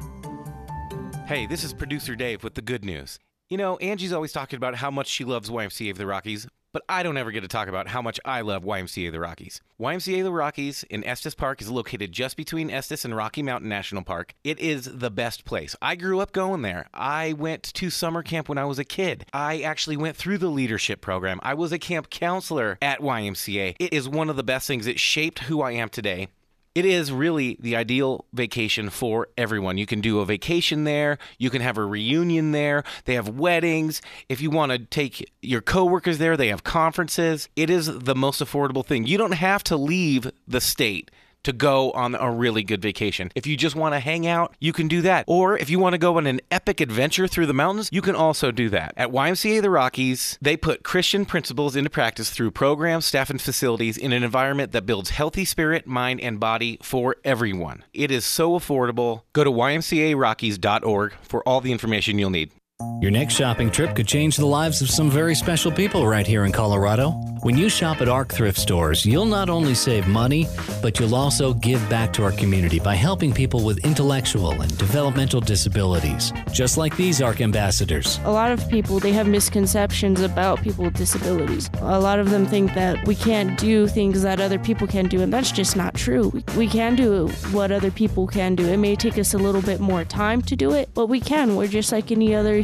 [1.27, 3.17] Hey, this is producer Dave with the good news.
[3.49, 6.83] You know, Angie's always talking about how much she loves YMCA of the Rockies, but
[6.87, 9.59] I don't ever get to talk about how much I love YMCA of the Rockies.
[9.79, 13.67] YMCA of the Rockies in Estes Park is located just between Estes and Rocky Mountain
[13.67, 14.35] National Park.
[14.43, 15.75] It is the best place.
[15.81, 16.89] I grew up going there.
[16.93, 19.25] I went to summer camp when I was a kid.
[19.33, 21.39] I actually went through the leadership program.
[21.41, 23.77] I was a camp counselor at YMCA.
[23.79, 24.85] It is one of the best things.
[24.85, 26.27] It shaped who I am today.
[26.75, 29.77] It is really the ideal vacation for everyone.
[29.77, 34.01] You can do a vacation there, you can have a reunion there, they have weddings.
[34.27, 37.47] If you want to take your coworkers there, they have conferences.
[37.55, 39.07] It is the most affordable thing.
[39.07, 41.11] You don't have to leave the state
[41.45, 43.31] to go on a really good vacation.
[43.35, 45.25] If you just want to hang out, you can do that.
[45.27, 48.15] Or if you want to go on an epic adventure through the mountains, you can
[48.15, 48.93] also do that.
[48.97, 53.97] At YMCA the Rockies, they put Christian principles into practice through programs, staff, and facilities
[53.97, 57.83] in an environment that builds healthy spirit, mind, and body for everyone.
[57.93, 59.21] It is so affordable.
[59.33, 62.51] Go to ymcarockies.org for all the information you'll need.
[62.99, 66.43] Your next shopping trip could change the lives of some very special people right here
[66.43, 67.11] in Colorado.
[67.45, 70.47] When you shop at ARC thrift stores, you'll not only save money,
[70.81, 75.39] but you'll also give back to our community by helping people with intellectual and developmental
[75.39, 78.19] disabilities, just like these ARC ambassadors.
[78.23, 81.69] A lot of people they have misconceptions about people with disabilities.
[81.81, 85.21] A lot of them think that we can't do things that other people can do,
[85.21, 86.33] and that's just not true.
[86.57, 88.65] We, can do what other people can do.
[88.65, 91.55] It may take us a little bit more time to do it, but we can.
[91.55, 92.61] We're just like any other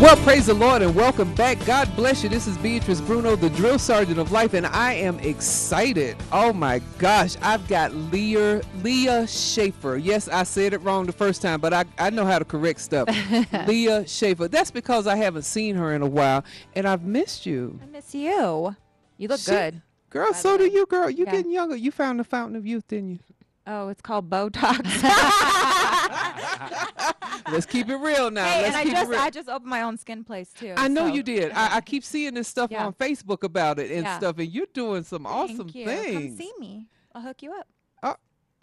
[0.00, 1.62] Well, praise the Lord and welcome back.
[1.66, 2.30] God bless you.
[2.30, 6.16] This is Beatrice Bruno, the drill sergeant of life, and I am excited.
[6.32, 9.98] Oh my gosh, I've got Leah Leah Schaefer.
[9.98, 12.80] Yes, I said it wrong the first time, but I, I know how to correct
[12.80, 13.08] stuff.
[13.66, 14.48] Leah Schaefer.
[14.48, 17.78] That's because I haven't seen her in a while, and I've missed you.
[17.82, 18.74] I miss you.
[19.18, 19.82] You look She- good.
[20.08, 21.10] Girl, so do you, girl.
[21.10, 21.32] You Yeah.
[21.32, 21.76] getting younger.
[21.76, 23.18] You found the fountain of youth, didn't you?
[23.66, 24.80] Oh, it's called Botox.
[27.52, 28.44] Let's keep it real now.
[28.44, 30.74] hey, Let's and I just I just opened my own skin place too.
[30.76, 31.52] I know so- you did.
[31.52, 32.86] I, I keep seeing this stuff Yeah.
[32.86, 34.18] on Facebook about it and Yeah.
[34.18, 35.84] stuff, and you're doing some Thank awesome you.
[35.84, 36.14] things.
[36.14, 36.86] Come see me.
[37.14, 37.66] I'll hook you up.
[38.02, 38.16] Uh, oh,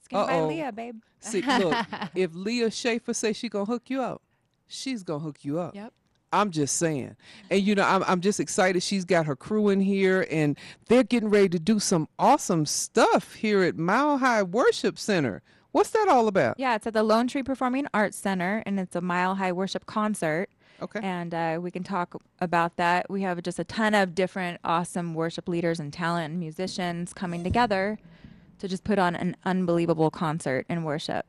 [0.03, 0.47] Skin uh-oh.
[0.47, 0.95] Leah, babe.
[1.19, 1.75] See, look,
[2.15, 4.21] if Leah Schaefer says she gonna hook you up,
[4.67, 5.75] she's gonna hook you up.
[5.75, 5.93] Yep.
[6.33, 7.15] I'm just saying,
[7.49, 8.83] and you know, I'm I'm just excited.
[8.83, 13.35] She's got her crew in here, and they're getting ready to do some awesome stuff
[13.35, 15.41] here at Mile High Worship Center.
[15.71, 16.59] What's that all about?
[16.59, 19.85] Yeah, it's at the Lone Tree Performing Arts Center, and it's a Mile High Worship
[19.85, 20.49] concert.
[20.81, 20.99] Okay.
[21.01, 23.09] And uh, we can talk about that.
[23.09, 27.43] We have just a ton of different awesome worship leaders and talent and musicians coming
[27.43, 27.97] together
[28.59, 31.25] to just put on an unbelievable concert in worship.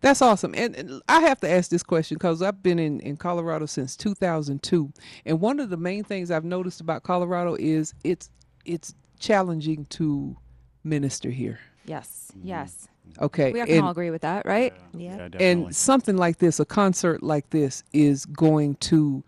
[0.00, 0.54] That's awesome.
[0.56, 3.96] And, and I have to ask this question because I've been in, in Colorado since
[3.96, 4.92] 2002.
[5.26, 8.30] And one of the main things I've noticed about Colorado is it's
[8.64, 10.36] it's challenging to
[10.84, 11.60] minister here.
[11.84, 12.88] Yes, yes.
[13.18, 13.52] Okay.
[13.52, 14.74] We can and, all agree with that, right?
[14.94, 15.28] Yeah.
[15.38, 19.22] and something like this, a concert like this, is going to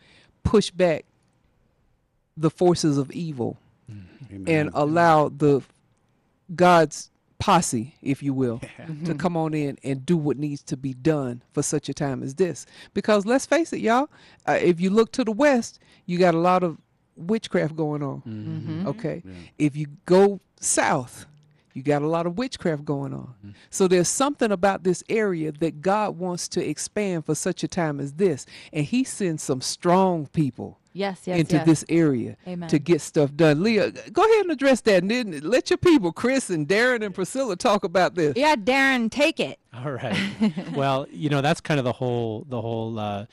[0.45, 1.05] push back
[2.37, 3.59] the forces of evil
[4.47, 5.63] and allow the
[6.55, 8.61] God's posse, if you will,
[9.05, 12.23] to come on in and do what needs to be done for such a time
[12.23, 12.65] as this.
[12.95, 14.09] Because let's face it, y'all,
[14.47, 16.79] uh, if you look to the west, you got a lot of
[17.17, 18.23] witchcraft going on.
[18.27, 18.87] Mhm.
[18.87, 19.23] Okay,
[19.59, 21.27] if you go south,
[21.75, 23.55] you got a lot of witchcraft going on.
[23.71, 28.01] So there's something about this area that God wants to expand for such a time
[28.01, 31.67] as this, and He sends some strong people Yes, yes, into yes.
[31.67, 32.69] this area Amen.
[32.69, 33.63] to get stuff done.
[33.63, 37.15] Leah, go ahead and address that, and then let your people, Chris and Darren and
[37.15, 38.35] Priscilla, talk about this.
[38.37, 39.59] Yeah, Darren, take it.
[39.75, 40.15] All right.
[40.75, 43.25] well, you know that's kind of the whole the whole uh,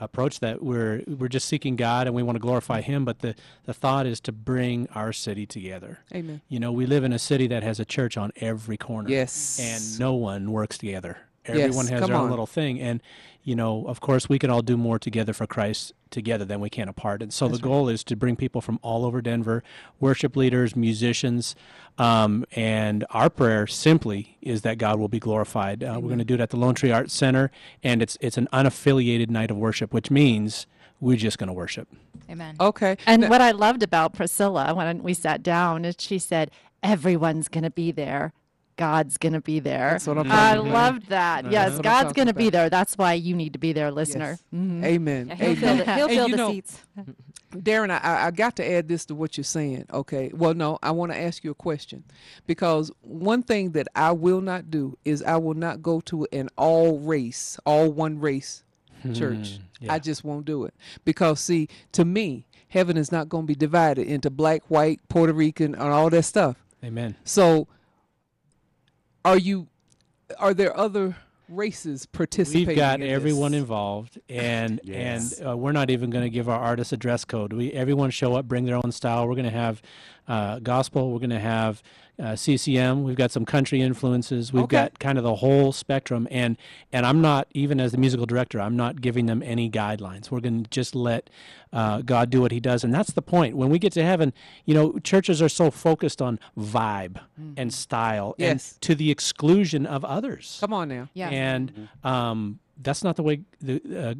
[0.00, 3.34] approach that we're we're just seeking God and we want to glorify Him, but the
[3.64, 6.00] the thought is to bring our city together.
[6.14, 6.40] Amen.
[6.48, 9.08] You know, we live in a city that has a church on every corner.
[9.08, 9.58] Yes.
[9.60, 11.18] And no one works together.
[11.46, 12.30] Yes, Everyone has their own on.
[12.30, 13.02] little thing, and
[13.42, 16.70] you know, of course, we can all do more together for Christ together than we
[16.70, 17.22] can apart.
[17.22, 19.62] And so That's the goal is to bring people from all over Denver,
[20.00, 21.54] worship leaders, musicians,
[21.98, 25.84] um, and our prayer simply is that God will be glorified.
[25.84, 27.50] Uh, we're going to do it at the Lone Tree Arts Center,
[27.82, 30.66] and it's it's an unaffiliated night of worship, which means
[31.00, 31.88] we're just going to worship.
[32.30, 32.56] Amen.
[32.58, 32.96] Okay.
[33.06, 36.50] And what I loved about Priscilla when we sat down is she said,
[36.82, 38.32] everyone's going to be there.
[38.76, 39.90] God's going to be there.
[39.92, 40.72] That's what I'm I talking about.
[40.94, 41.42] loved that.
[41.44, 42.68] That's Yes, God's going to be there.
[42.70, 44.38] That's why you need to be there, listener.
[44.52, 44.84] Mhm.
[44.84, 45.28] Amen.
[45.28, 46.82] Yeah, he'll fill the- he'll fill the know, seats.
[47.54, 49.86] Darren, I- I, I got to add this to what you're saying.
[49.92, 50.30] Okay.
[50.34, 52.02] Well, no, I want to ask you a question
[52.46, 56.48] because one thing that I will not do is I will not go to an
[56.58, 58.64] all race, all one race
[59.14, 59.60] church.
[59.80, 63.46] Hmm, I just won't do it because, see, to me, heaven is not going to
[63.46, 66.56] be divided into black, white, Puerto Rican, and all that stuff.
[66.82, 67.14] Amen.
[67.22, 67.68] So,
[69.24, 69.66] are you?
[70.38, 71.16] Are there other
[71.48, 72.68] races participating?
[72.68, 73.60] We've got in everyone this?
[73.60, 75.38] involved, and Yes.
[75.38, 77.52] and uh, we're not even going to give our artists a dress code.
[77.52, 79.26] We everyone show up, bring their own style.
[79.28, 79.82] We're going to have
[80.28, 81.10] uh, gospel.
[81.12, 81.82] We're going to have
[82.18, 83.02] uh, CCM.
[83.02, 84.52] We've got some country influences.
[84.52, 84.76] We've Okay.
[84.76, 86.56] got kind of the whole spectrum, and
[86.92, 88.60] and I'm not even as the musical director.
[88.60, 90.30] I'm not giving them any guidelines.
[90.30, 91.28] We're going to just let
[91.72, 93.56] uh, God do what He does, and that's the point.
[93.56, 94.32] When we get to heaven,
[94.64, 97.18] you know, churches are so focused on vibe
[97.56, 98.42] and style, Mm-hmm.
[98.42, 98.72] Yes.
[98.72, 100.58] and to the exclusion of others.
[100.60, 101.08] Come on now.
[101.14, 101.28] Yeah.
[101.30, 104.14] And um, that's not the way the, uh,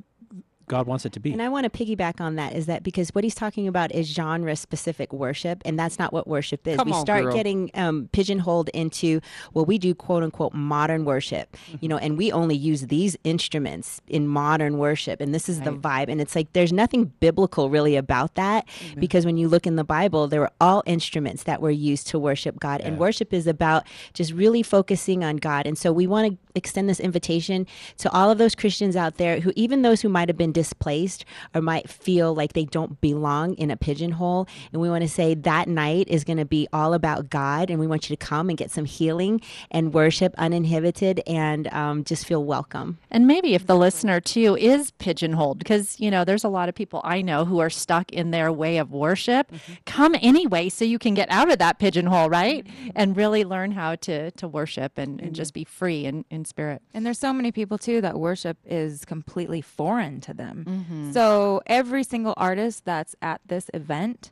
[0.68, 1.32] God wants it to be.
[1.32, 4.06] And I want to piggyback on that is that because what he's talking about is
[4.06, 6.76] genre specific worship, and that's not what worship is.
[6.76, 7.34] Come we on, start girl.
[7.34, 9.20] getting um, pigeonholed into,
[9.52, 14.00] well, we do quote unquote modern worship, you know, and we only use these instruments
[14.06, 16.08] in modern worship, and this is the vibe.
[16.08, 18.66] And it's like there's nothing biblical really about that
[18.98, 22.18] because when you look in the Bible, there were all instruments that were used to
[22.18, 25.66] worship God, and worship is about just really focusing on God.
[25.66, 27.66] And so we want to extend this invitation
[27.98, 31.26] to all of those Christians out there who, even those who might have been displaced
[31.54, 34.48] or might feel like they don't belong in a pigeonhole.
[34.72, 37.68] And we want to say that night is going to be all about God.
[37.68, 42.04] And we want you to come and get some healing and worship uninhibited and um,
[42.04, 42.98] just feel welcome.
[43.10, 46.74] And maybe if the listener too is pigeonholed, because you know there's a lot of
[46.74, 49.50] people I know who are stuck in their way of worship.
[49.50, 49.72] Mm-hmm.
[49.84, 52.64] Come anyway, so you can get out of that pigeonhole, right?
[52.64, 52.90] Mm-hmm.
[52.94, 55.34] And really learn how to to worship and, and mm-hmm.
[55.34, 56.82] just be free in, in spirit.
[56.92, 60.43] And there's so many people too that worship is completely foreign to them.
[60.52, 61.12] Mhm.
[61.12, 64.30] So every single artist that's at this event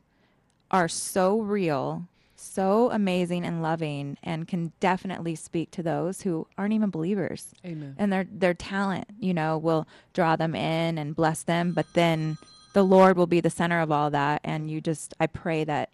[0.71, 6.73] are so real, so amazing and loving, and can definitely speak to those who aren't
[6.73, 7.53] even believers.
[7.65, 7.95] Amen.
[7.97, 11.73] And their their talent, you know, will draw them in and bless them.
[11.73, 12.37] But then
[12.73, 15.89] the Lord will be the center of all that, and you just I pray that,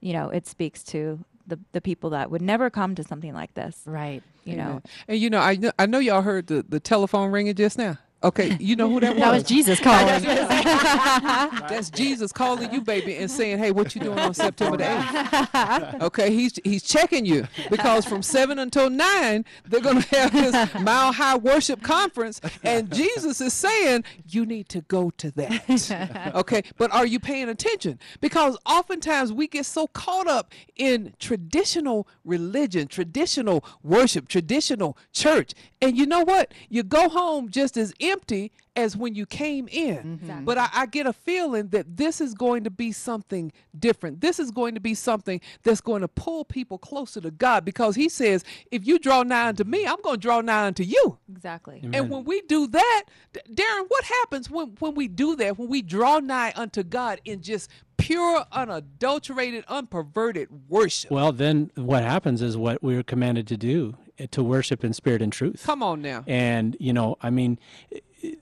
[0.00, 3.54] you know, it speaks to the the people that would never come to something like
[3.54, 3.82] this.
[3.86, 4.22] Right.
[4.44, 4.82] You know.
[5.08, 7.98] And you know, I kn- I know y'all heard the, the telephone ringing just now.
[8.26, 9.20] Okay, you know who that was?
[9.20, 10.20] That was Jesus calling.
[11.68, 16.00] That's Jesus calling you, baby, and saying, "Hey, what you doing on September the 8th?
[16.06, 21.12] Okay, he's he's checking you because from seven until nine they're gonna have this Mile
[21.12, 26.32] High Worship Conference, and Jesus is saying you need to go to that.
[26.34, 28.00] Okay, but are you paying attention?
[28.20, 35.96] Because oftentimes we get so caught up in traditional religion, traditional worship, traditional church, and
[35.96, 36.52] you know what?
[36.68, 40.20] You go home just as empty as when you came in.
[40.22, 40.44] Mm-hmm.
[40.44, 44.20] But I, I get a feeling that this is going to be something different.
[44.20, 47.96] This is going to be something that's going to pull people closer to God because
[47.96, 51.18] He says, if you draw nigh unto me, I'm going to draw nigh unto you.
[51.30, 51.80] Exactly.
[51.92, 55.68] And when we do that, D- Darren, what happens when, when we do that, when
[55.68, 61.10] we draw nigh unto God in just pure, unadulterated, unperverted worship?
[61.10, 63.96] Well, then what happens is what we are commanded to do
[64.30, 65.62] to worship in spirit and truth.
[65.64, 66.24] Come on now.
[66.26, 67.58] And you know, I mean,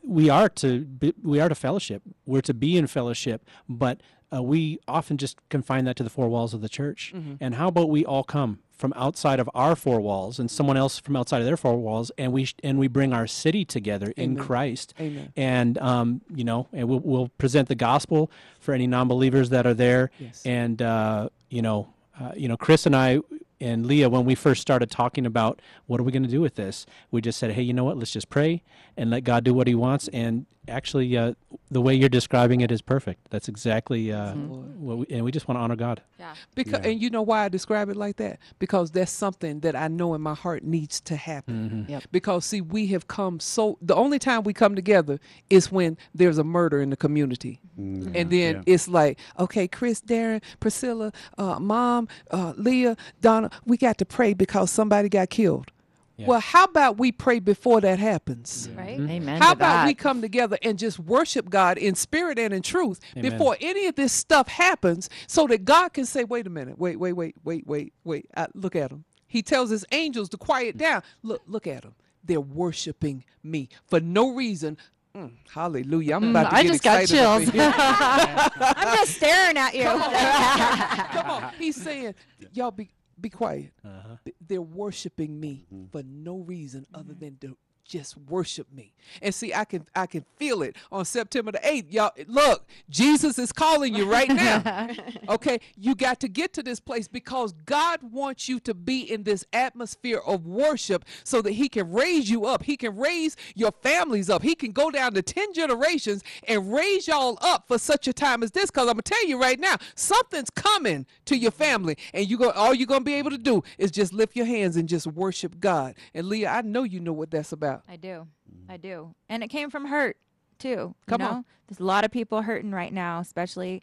[0.02, 2.02] we are to be, we are to fellowship.
[2.26, 4.00] We're to be in fellowship, but
[4.34, 7.12] uh, we often just confine that to the four walls of the church.
[7.14, 7.36] Mhm.
[7.40, 10.98] And how about we all come from outside of our four walls and someone else
[10.98, 14.12] from outside of their four walls, and we sh- and we bring our city together
[14.16, 14.94] in Christ.
[15.00, 15.32] Amen.
[15.36, 19.74] And um, you know, and we'll, we'll present the gospel for any non-believers that are
[19.74, 20.10] there.
[20.18, 20.42] Yes.
[20.44, 21.88] And uh, you know,
[22.20, 23.20] uh, you know, Chris and I
[23.60, 26.56] and Leah, when we first started talking about what are we going to do with
[26.56, 27.96] this, we just said, hey, you know what?
[27.96, 28.62] Let's just pray
[28.96, 30.08] and let God do what He wants.
[30.08, 31.34] And actually, uh,
[31.70, 33.30] the way you're describing it is perfect.
[33.30, 36.02] That's exactly uh, what we, and we just want to honor God.
[36.18, 36.34] Yeah.
[36.54, 38.38] Because and you know why I describe it like that?
[38.58, 41.86] Because that's something that I know in my heart needs to happen.
[41.86, 41.90] Mhm.
[41.90, 42.04] Yep.
[42.12, 45.18] Because see, we have come so the only time we come together
[45.50, 47.60] is when there's a murder in the community.
[47.76, 48.62] And then Yeah.
[48.66, 54.32] it's like, okay, Chris, Darren, Priscilla, uh, Mom, uh, Leah, Donna, we got to pray
[54.32, 55.72] because somebody got killed.
[56.18, 58.68] Well, how about we pray before that happens?
[58.76, 58.98] Right.
[58.98, 59.10] Mm-hmm.
[59.10, 59.42] Amen.
[59.42, 63.00] How to about we come together and just worship God in spirit and in truth
[63.16, 63.32] Amen.
[63.32, 66.96] before any of this stuff happens so that God can say, wait a minute, wait,
[67.00, 68.26] wait, wait, wait, wait, wait.
[68.36, 69.04] Uh, look at him.
[69.26, 71.02] He tells his angels to quiet down.
[71.22, 71.94] Look, look at them.
[72.22, 74.78] They're worshiping me for no reason.
[75.16, 76.16] Mm, hallelujah.
[76.16, 77.54] I'm Mm, about to I get just got excited up chills.
[78.60, 79.84] I'm just staring at you.
[79.84, 81.06] Come on.
[81.08, 81.52] Come on.
[81.58, 82.14] He's saying,
[82.52, 83.72] y'all be be quiet.
[83.84, 84.16] Uh-huh.
[84.46, 88.92] They're worshiping me for no reason other than to just worship me.
[89.20, 91.92] And see, I can I can feel it on September the 8th.
[91.92, 94.88] Y'all look, Jesus is calling you right now.
[95.28, 99.22] okay, you got to get to this place because God wants you to be in
[99.22, 102.62] this atmosphere of worship so that he can raise you up.
[102.62, 104.42] He can raise your families up.
[104.42, 108.42] He can go down to 10 generations and raise y'all up for such a time
[108.42, 111.96] as this cuz I'm going to tell you right now, something's coming to your family
[112.12, 114.46] and you go all you're going to be able to do is just lift your
[114.46, 115.94] hands and just worship God.
[116.14, 117.73] And Leah, I know you know what that's about.
[117.88, 118.26] I do.
[118.68, 119.14] I do.
[119.28, 120.16] And it came from hurt
[120.58, 120.94] too.
[121.06, 121.34] Come you on.
[121.34, 121.44] know?
[121.68, 123.82] There's a lot of people hurting right now, especially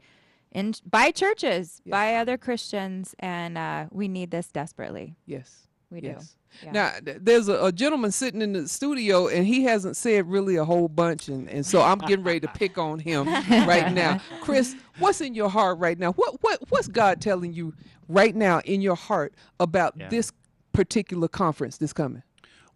[0.51, 5.15] in by churches, by other Christians, and uh, we need this desperately.
[5.25, 5.67] Yes.
[5.89, 6.15] We do.
[6.63, 6.71] Yeah.
[6.71, 10.55] Now, th- there's a, a gentleman sitting in the studio, and he hasn't said really
[10.55, 14.21] a whole bunch, and, and so I'm getting ready to pick on him right now.
[14.41, 16.13] Chris, what's in your heart right now?
[16.13, 17.73] What what what's God telling you
[18.07, 20.07] right now in your heart about Yeah.
[20.09, 20.31] this
[20.71, 22.23] particular conference that's coming?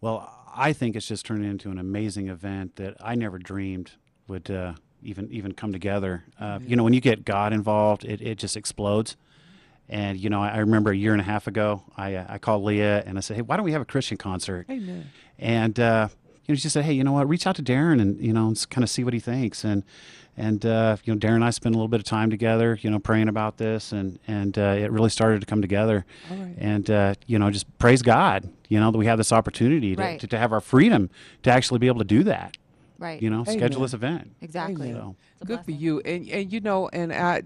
[0.02, 3.92] Well, I think it's just turned into an amazing event that I never dreamed
[4.28, 6.24] would uh, even even come together.
[6.40, 9.16] Uh, you know, when you get God involved, it, it just explodes.
[9.88, 12.38] And you know, I, I remember a year and a half ago, I uh, I
[12.38, 15.10] called Leah and I said, "Hey, why don't we have a Christian concert?" Amen.
[15.38, 16.08] And uh,
[16.46, 17.28] you know, she said, "Hey, you know what?
[17.28, 19.84] Reach out to Darren and you know, and kind of see what he thinks." And
[20.36, 22.90] and uh, you know, Darren and I spent a little bit of time together, you
[22.90, 26.04] know, praying about this, and and uh, it really started to come together.
[26.30, 26.54] All right.
[26.58, 30.02] And uh, you know, just praise God, you know, that we have this opportunity to,
[30.02, 30.20] Right.
[30.20, 31.10] to, to have our freedom
[31.42, 32.56] to actually be able to do that.
[32.98, 33.20] Right.
[33.20, 34.32] You know, schedule this event.
[34.40, 34.92] Exactly.
[34.92, 36.00] So, Good for you.
[36.00, 37.42] And and you know, and I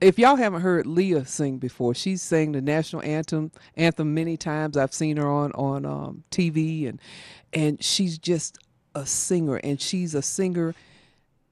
[0.00, 4.76] if y'all haven't heard Leah sing before, she's sang the national anthem anthem many times.
[4.76, 7.00] I've seen her on on um, TV and
[7.52, 8.58] and she's just
[8.94, 10.74] a singer and she's a singer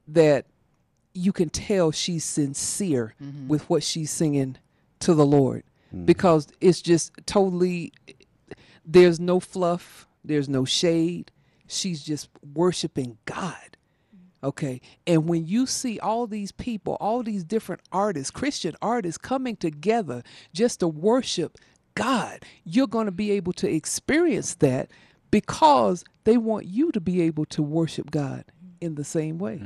[0.07, 0.45] that
[1.13, 3.47] you can tell she's sincere mm-hmm.
[3.47, 4.57] with what she's singing
[4.99, 6.05] to the Lord mm.
[6.05, 7.93] because it's just totally
[8.85, 11.31] there's no fluff, there's no shade.
[11.67, 13.77] She's just worshiping God.
[14.15, 14.45] Mm-hmm.
[14.47, 14.81] Okay.
[15.07, 20.23] And when you see all these people, all these different artists, Christian artists coming together
[20.53, 21.57] just to worship
[21.95, 24.89] God, you're going to be able to experience that
[25.31, 28.45] because they want you to be able to worship God
[28.83, 29.61] in the same way.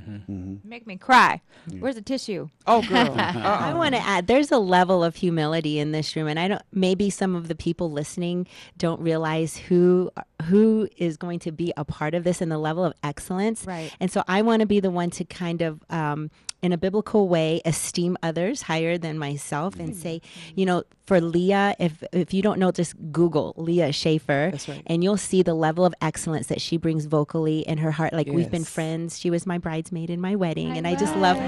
[0.63, 1.41] Make me cry.
[1.79, 2.49] Where's the tissue?
[2.65, 3.13] Oh, girl.
[3.17, 6.61] I want to add there's a level of humility in this room and I don't
[6.71, 10.11] maybe some of the people listening don't realize who
[10.43, 13.65] who is going to be a part of this and the level of excellence.
[13.65, 13.91] Right.
[13.99, 16.29] And so I want to be the one to kind of um
[16.61, 19.95] in a biblical way esteem others higher than myself and mm.
[19.95, 20.21] say,
[20.55, 24.83] you know, for Leah, if if you don't know, just Google Leah Schaefer right.
[24.87, 28.13] and you'll see the level of excellence that she brings vocally in her heart.
[28.13, 29.19] Like we've been friends.
[29.19, 31.43] She was my bridesmaid in my wedding and I just love her.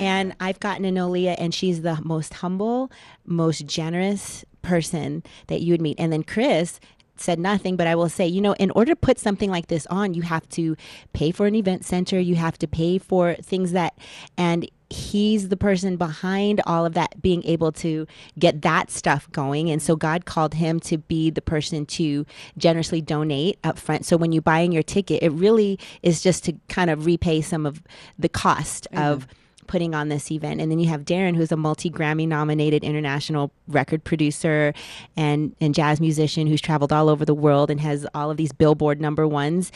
[0.00, 2.90] and I've gotten to know Leah, and she's the most humble,
[3.24, 5.98] most generous person that you would meet.
[5.98, 6.80] And then Chris
[7.20, 9.86] said nothing, but I will say, you know, in order to put something like this
[9.86, 10.76] on, you have to
[11.12, 13.98] pay for an event center, you have to pay for things that,
[14.36, 18.06] and he's the person behind all of that being able to
[18.38, 19.70] get that stuff going.
[19.70, 22.24] And so god called him to be the person to
[22.56, 26.54] generously donate up front so when you're buying your ticket it really is just to
[26.68, 27.82] kind of repay some of
[28.18, 29.26] the cost of
[29.68, 30.60] putting on this event.
[30.60, 34.74] And then you have Darren, who's a multi Grammy nominated international record producer
[35.16, 38.52] and, and jazz musician who's traveled all over the world and has all of these
[38.52, 39.70] Billboard number ones.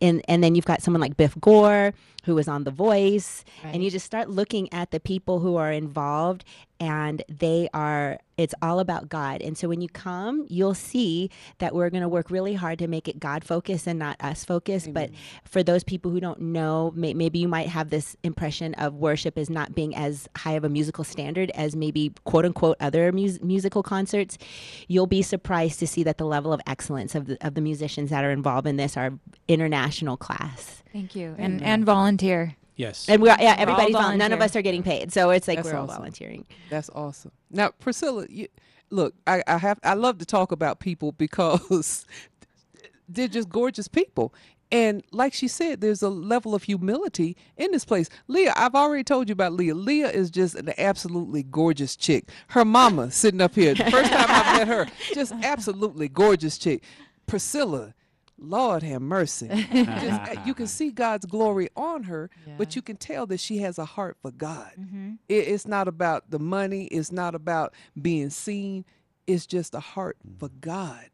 [0.00, 1.92] And, and then you've got someone like Biff Gore,
[2.24, 5.72] who was on The Voice, and you just start looking at the people who are
[5.72, 6.44] involved,
[6.80, 8.18] and they are.
[8.38, 12.08] It's all about God, and so when you come, you'll see that we're going to
[12.08, 14.92] work really hard to make it God focused and not us focused.
[14.92, 15.10] But
[15.44, 19.38] for those people who don't know, may, maybe you might have this impression of worship
[19.38, 23.40] as not being as high of a musical standard as maybe quote unquote other mus-
[23.42, 24.38] musical concerts.
[24.88, 28.10] You'll be surprised to see that the level of excellence of the, of the musicians
[28.10, 29.12] that are involved in this are
[29.46, 30.82] international class.
[30.92, 31.34] Thank you.
[31.38, 32.56] And and volunteer.
[32.76, 33.08] Yes.
[33.08, 35.58] And we are, yeah, everybody's vol- none of us are getting paid, so it's like
[35.58, 36.46] That's we're all volunteering.
[36.70, 37.32] That's awesome.
[37.50, 38.48] Now, Priscilla, you,
[38.90, 42.06] look, I, I have I love to talk about people because
[43.08, 44.34] they're just gorgeous people.
[44.72, 48.08] And like she said, there's a level of humility in this place.
[48.26, 49.74] Leah, I've already told you about Leah.
[49.74, 52.30] Leah is just an absolutely gorgeous chick.
[52.48, 53.74] Her mama sitting up here.
[53.74, 56.82] The first time I met her, just absolutely gorgeous chick.
[57.26, 57.92] Priscilla,
[58.42, 59.48] Lord have mercy.
[59.72, 59.76] Just,
[60.38, 62.28] uh, you can see God's glory on her,
[62.58, 64.72] but you can tell that she has a heart for God.
[65.28, 66.84] It, it's not about the money.
[66.86, 68.84] It's not about being seen.
[69.26, 71.10] It's just a heart for God,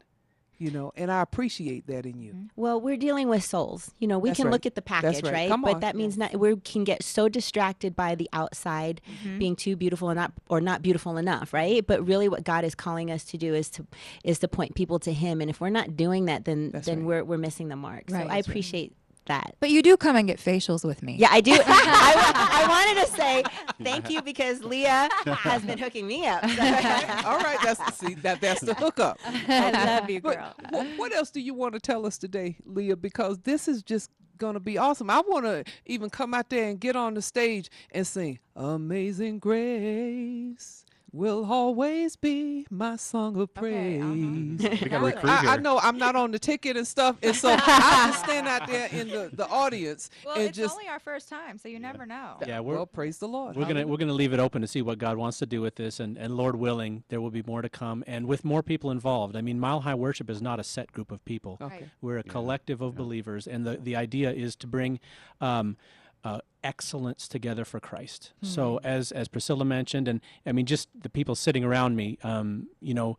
[0.59, 0.93] you know.
[0.97, 2.35] And I appreciate that in you.
[2.57, 3.93] Well, we're dealing with souls.
[3.99, 4.53] You know, we That's can right.
[4.53, 5.33] look at the That's package, right.
[5.33, 5.49] right?
[5.49, 9.39] Come but that means not we can get so distracted by the outside Mm-hmm.
[9.39, 11.87] being too beautiful and not or not beautiful enough, right?
[11.87, 13.87] But really what God is calling us to do is to
[14.25, 15.41] is to point people to him.
[15.41, 18.11] And if we're not doing that, then then we're we're missing the mark.
[18.11, 18.23] So Right.
[18.23, 18.47] I That's right.
[18.49, 18.93] appreciate
[19.29, 19.55] that.
[19.61, 21.17] But you do come and get facials with me.
[21.17, 21.53] Yeah, I do.
[21.67, 23.45] I, wa- I wanted to say
[23.83, 26.43] thank you because Leah has been hooking me up.
[27.25, 29.19] All right, that's the see that that's the hookup.
[29.25, 29.71] I
[30.01, 30.37] love you, But
[30.71, 30.83] girl.
[30.85, 32.97] wh- what else do you want to tell us today, Leah?
[32.97, 35.11] Because this is just gonna be awesome.
[35.11, 39.39] I want to even come out there and get on the stage and sing "Amazing
[39.41, 40.78] Grace."
[41.11, 44.03] Will always be my song of praise.
[44.03, 44.59] We
[44.91, 47.49] got a But I, I know I'm not on the ticket and stuff, and so
[47.51, 51.01] I just stand out there in the, the audience Well, and it's just only our
[51.01, 52.37] first time, so you never know.
[52.47, 53.57] Yeah, we're well, praise the Lord.
[53.57, 55.77] We're gonna we're gonna leave it open to see what God wants to do with
[55.77, 58.91] this, and, and Lord willing, there will be more to come, and with more people
[58.91, 59.35] involved.
[59.35, 61.57] I mean, Mile High Worship is not a set group of people.
[61.61, 61.85] Okay.
[62.03, 65.01] We're a collective of believers, and the the idea is to bring.
[65.41, 65.79] Um,
[66.25, 68.33] uh, excellence together for Christ.
[68.43, 72.69] So as as Priscilla mentioned, and I mean just the people sitting around me, um,
[72.81, 73.19] you know,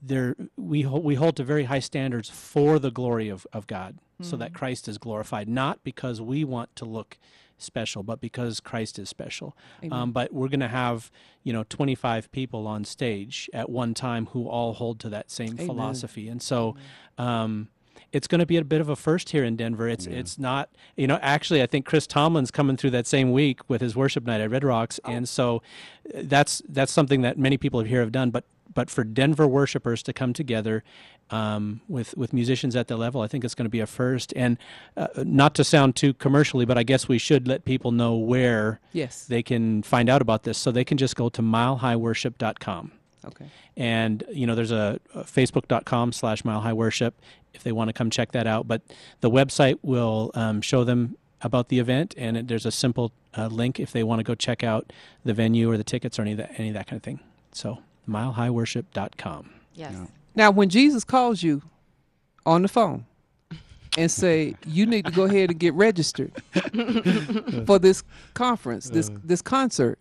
[0.00, 3.98] there we hold, we hold to very high standards for the glory of, of God,
[4.20, 7.18] so that Christ is glorified, not because we want to look
[7.56, 9.56] special, but because Christ is special.
[9.90, 11.10] Um, but we're going to have
[11.42, 15.54] you know 25 people on stage at one time who all hold to that same
[15.54, 15.66] Amen.
[15.66, 16.76] philosophy, and so.
[17.16, 17.68] Um,
[18.12, 19.88] it's going to be a bit of a first here in Denver.
[19.88, 23.60] It's it's not you know actually I think Chris Tomlin's coming through that same week
[23.68, 25.62] with his worship night at Red Rocks, and so
[26.14, 28.30] uh, that's that's something that many people here have done.
[28.30, 28.44] But
[28.74, 30.84] but for Denver worshipers to come together
[31.30, 34.32] um, with with musicians at the level, I think it's going to be a first.
[34.36, 34.56] And
[34.96, 38.80] uh, not to sound too commercially, but I guess we should let people know where
[38.92, 39.24] Yes.
[39.26, 40.58] they can find out about this.
[40.58, 42.92] So they can just go to milehighworship.com.
[43.26, 43.46] Okay.
[43.76, 47.14] And you know, there's a, a facebook.com slash mile high worship
[47.54, 48.68] if they want to come check that out.
[48.68, 48.82] But
[49.20, 53.46] the website will um, show them about the event, and it, there's a simple uh,
[53.46, 54.92] link if they want to go check out
[55.24, 57.20] the venue or the tickets or any of that, any of that kind of thing.
[57.52, 57.78] So
[58.08, 59.50] milehighworship.com.
[59.74, 59.94] Yes.
[60.34, 61.62] Now, when Jesus calls you
[62.46, 63.04] on the phone
[63.96, 66.32] and say you need to go ahead and get registered
[67.66, 68.02] for this
[68.34, 69.98] conference, this this concert,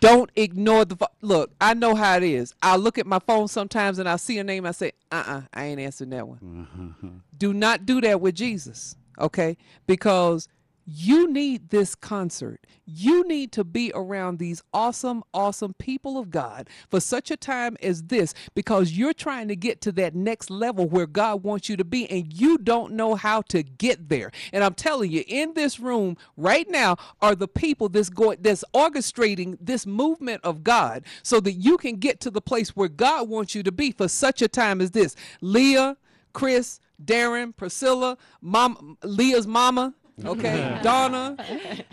[0.00, 1.52] don't ignore the pho- look.
[1.60, 2.54] I know how it is.
[2.62, 4.66] I look at my phone sometimes and I see a name.
[4.66, 8.96] I say, "Uh, uh I ain't answering that one." do not do that with Jesus,
[9.18, 9.56] okay?
[9.86, 10.48] Because
[10.86, 12.64] you need this concert.
[12.84, 17.76] You need to be around these awesome, awesome people of God for such a time
[17.82, 21.76] as this because you're trying to get to that next level where God wants you
[21.76, 24.30] to be and you don't know how to get there.
[24.52, 28.64] And I'm telling you, in this room right now are the people that's going that's
[28.72, 33.28] orchestrating this movement of God so that you can get to the place where God
[33.28, 35.16] wants you to be for such a time as this.
[35.40, 35.96] Leah,
[36.32, 39.94] Chris, Darren, Priscilla, mom, Leah's mama,
[40.24, 41.36] okay, Donna,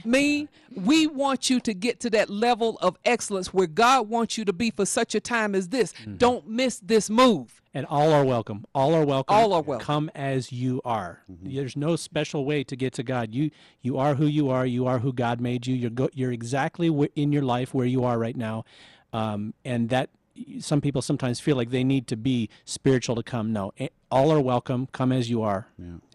[0.06, 0.48] me.
[0.76, 4.54] We want you to get to that level of excellence where God wants you to
[4.54, 5.94] be for such a time as this.
[6.18, 7.62] Don't miss this move.
[7.76, 8.66] And all are welcome.
[8.74, 9.36] All are welcome.
[9.36, 9.86] All are welcome.
[9.86, 11.24] Come as you are.
[11.28, 13.34] There's no special way to get to God.
[13.34, 13.50] You
[13.82, 14.66] you are who you are.
[14.66, 15.76] You are who God made you.
[15.76, 18.64] You're go, you're exactly wh- in your life where you are right now,
[19.12, 20.10] um, and that
[20.60, 23.54] some people sometimes feel like they need to be spiritual to come.
[23.54, 23.72] No,
[24.12, 24.88] all are welcome.
[24.92, 25.68] Come as you are.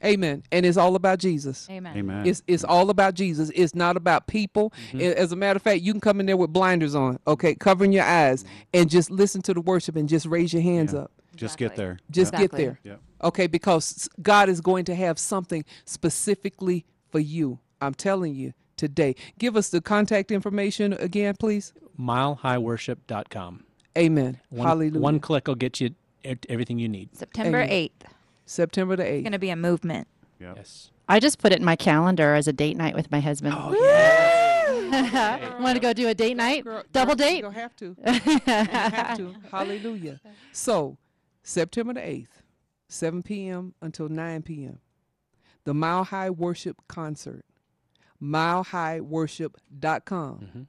[0.05, 0.43] Amen.
[0.51, 1.69] And it's all about Jesus.
[1.71, 1.97] Amen.
[1.97, 2.27] Amen.
[2.27, 3.51] It's it's all about Jesus.
[3.55, 4.73] It's not about people.
[4.89, 5.01] Mm-hmm.
[5.01, 7.55] A- As a matter of fact, you can come in there with blinders on, okay,
[7.55, 8.53] covering your eyes, mm-hmm.
[8.75, 11.01] and just listen to the worship and just raise your hands Yeah.
[11.01, 11.13] up.
[11.37, 11.99] Just get there.
[12.11, 12.39] Just Yeah.
[12.41, 12.81] get there.
[12.83, 13.01] Yep.
[13.25, 19.15] Okay, because God is going to have something specifically for you I'm telling you today.
[19.39, 21.73] Give us the contact information again, please.
[21.99, 23.65] milehighworship.com.
[23.99, 24.41] Amen.
[24.51, 25.01] One, Hallelujah.
[25.01, 25.91] One click will get you
[26.49, 27.15] everything you need.
[27.17, 27.89] September Amen.
[27.89, 28.11] 8th.
[28.47, 29.07] September the 8th.
[29.07, 29.25] It's 8th.
[29.25, 30.09] going to be a movement.
[30.41, 30.91] Yes.
[31.09, 33.55] I just put it in my calendar as a date night with my husband.
[33.57, 35.59] Oh, yeah.
[35.61, 36.65] Want to go do a date night?
[36.93, 37.37] Double date?
[37.37, 37.97] You don't have to.
[38.07, 38.13] You
[38.47, 39.35] have to.
[39.51, 40.21] Hallelujah.
[40.53, 40.97] So,
[41.43, 42.43] September the 8th,
[42.89, 43.75] 7 p.m.
[43.83, 44.79] until 9 p.m.
[45.65, 47.45] The Mile High Worship Concert.
[48.23, 50.39] MileHighWorship.com.
[50.39, 50.63] Mm-hmm.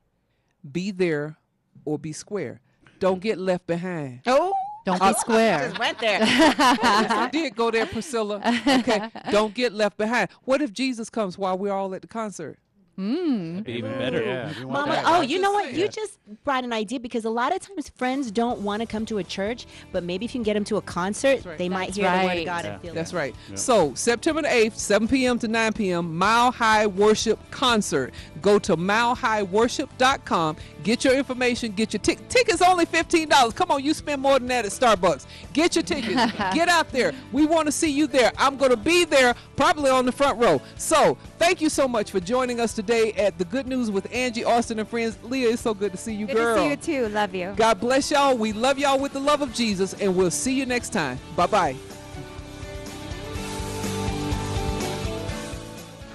[0.71, 1.37] Be there
[1.85, 2.59] or be square.
[2.99, 4.21] Don't get left behind.
[4.27, 4.53] Oh,
[4.85, 5.57] Don't be square.
[5.59, 6.19] I just went there.
[6.19, 8.41] Yes, I did go there, Priscilla.
[8.67, 10.29] Okay, don't get left behind.
[10.43, 12.59] What if Jesus comes while we're all at the concert?
[12.99, 13.63] Mm.
[13.63, 14.21] Be even better.
[14.21, 15.03] Yeah, we Mama, that.
[15.07, 15.73] oh, you know what?
[15.73, 19.05] You just brought an idea because a lot of times friends don't want to come
[19.05, 21.57] to a church, but maybe if you can get them to a concert, right.
[21.57, 22.71] they might That's hear the word of God Yeah.
[22.73, 23.15] and feel That's it.
[23.15, 23.35] right.
[23.55, 25.39] So September 8th, 7 p.m.
[25.39, 28.13] to 9 p.m., Mile High Worship Concert.
[28.41, 30.57] Go to milehighworship.com.
[30.83, 31.71] Get your information.
[31.71, 32.29] Get your ticket.
[32.29, 33.55] Tickets only $15.
[33.55, 35.25] Come on, you spend more than that at Starbucks.
[35.53, 36.31] Get your tickets.
[36.53, 37.13] Get out there.
[37.31, 38.33] We want to see you there.
[38.37, 40.61] I'm going to be there probably on the front row.
[40.75, 44.43] So thank you so much for joining us today at the Good News with Angie
[44.43, 45.17] Austin and friends.
[45.23, 46.55] Leah, it's so good to see you, Good girl.
[46.55, 47.13] to see you too.
[47.13, 47.53] Love you.
[47.55, 48.37] God bless y'all.
[48.37, 51.19] We love y'all with the love of Jesus, and we'll see you next time.
[51.35, 51.75] Bye bye.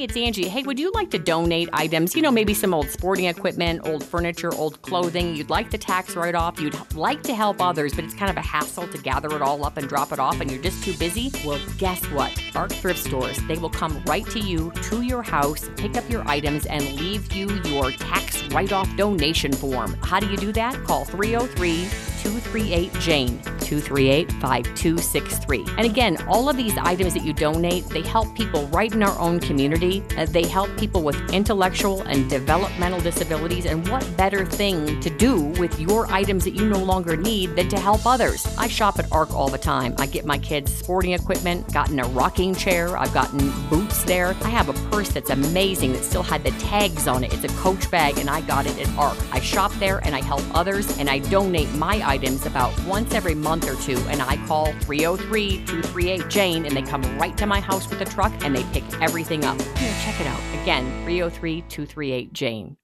[0.00, 0.48] It's Angie.
[0.48, 2.14] Hey, would you like to donate items?
[2.14, 5.34] You know, maybe some old sporting equipment, old furniture, old clothing.
[5.34, 6.60] You'd like the tax write off.
[6.60, 9.66] You'd like to help others, but it's kind of a hassle to gather it all
[9.66, 11.32] up and drop it off, and you're just too busy?
[11.44, 12.30] Well, guess what?
[12.54, 16.26] Arc Thrift Stores, they will come right to you, to your house, pick up your
[16.28, 19.94] items, and leave you your tax write off donation form.
[20.02, 20.74] How do you do that?
[20.84, 21.88] Call 303
[22.22, 25.64] 238 Jane, 238 5263.
[25.76, 29.18] And again, all of these items that you donate, they help people right in our
[29.18, 29.87] own community.
[29.96, 33.64] Uh, they help people with intellectual and developmental disabilities.
[33.66, 37.68] And what better thing to do with your items that you no longer need than
[37.70, 38.46] to help others?
[38.58, 39.94] I shop at ARC all the time.
[39.98, 44.36] I get my kids sporting equipment, gotten a rocking chair, I've gotten boots there.
[44.42, 47.32] I have a purse that's amazing that still had the tags on it.
[47.32, 49.18] It's a coach bag, and I got it at ARC.
[49.32, 53.34] I shop there and I help others, and I donate my items about once every
[53.34, 53.98] month or two.
[54.08, 58.04] And I call 303 238 Jane, and they come right to my house with a
[58.04, 59.58] truck and they pick everything up.
[59.78, 60.40] Check it out.
[60.62, 62.76] Again, 303 238 Jane.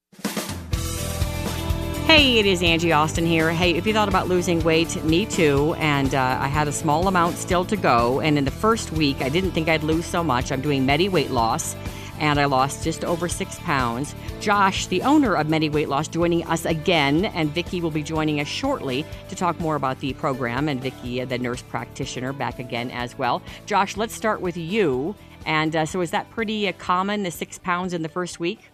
[2.05, 3.51] Hey, it is Angie Austin here.
[3.51, 5.75] Hey, if you thought about losing weight, me too.
[5.79, 8.21] And uh, I had a small amount still to go.
[8.21, 10.51] And in the first week, I didn't think I'd lose so much.
[10.51, 11.75] I'm doing Medi Weight Loss,
[12.19, 14.15] and I lost just over six pounds.
[14.39, 18.39] Josh, the owner of Medi Weight Loss, joining us again, and Vicki will be joining
[18.39, 20.69] us shortly to talk more about the program.
[20.69, 23.41] And Vicki, the nurse practitioner, back again as well.
[23.65, 25.15] Josh, let's start with you.
[25.45, 28.71] And uh, so, is that pretty uh, common, the six pounds in the first week?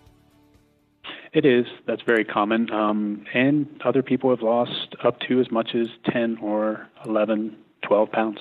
[1.33, 1.65] It is.
[1.87, 2.71] That's very common.
[2.71, 8.11] Um, and other people have lost up to as much as 10 or 11, 12
[8.11, 8.39] pounds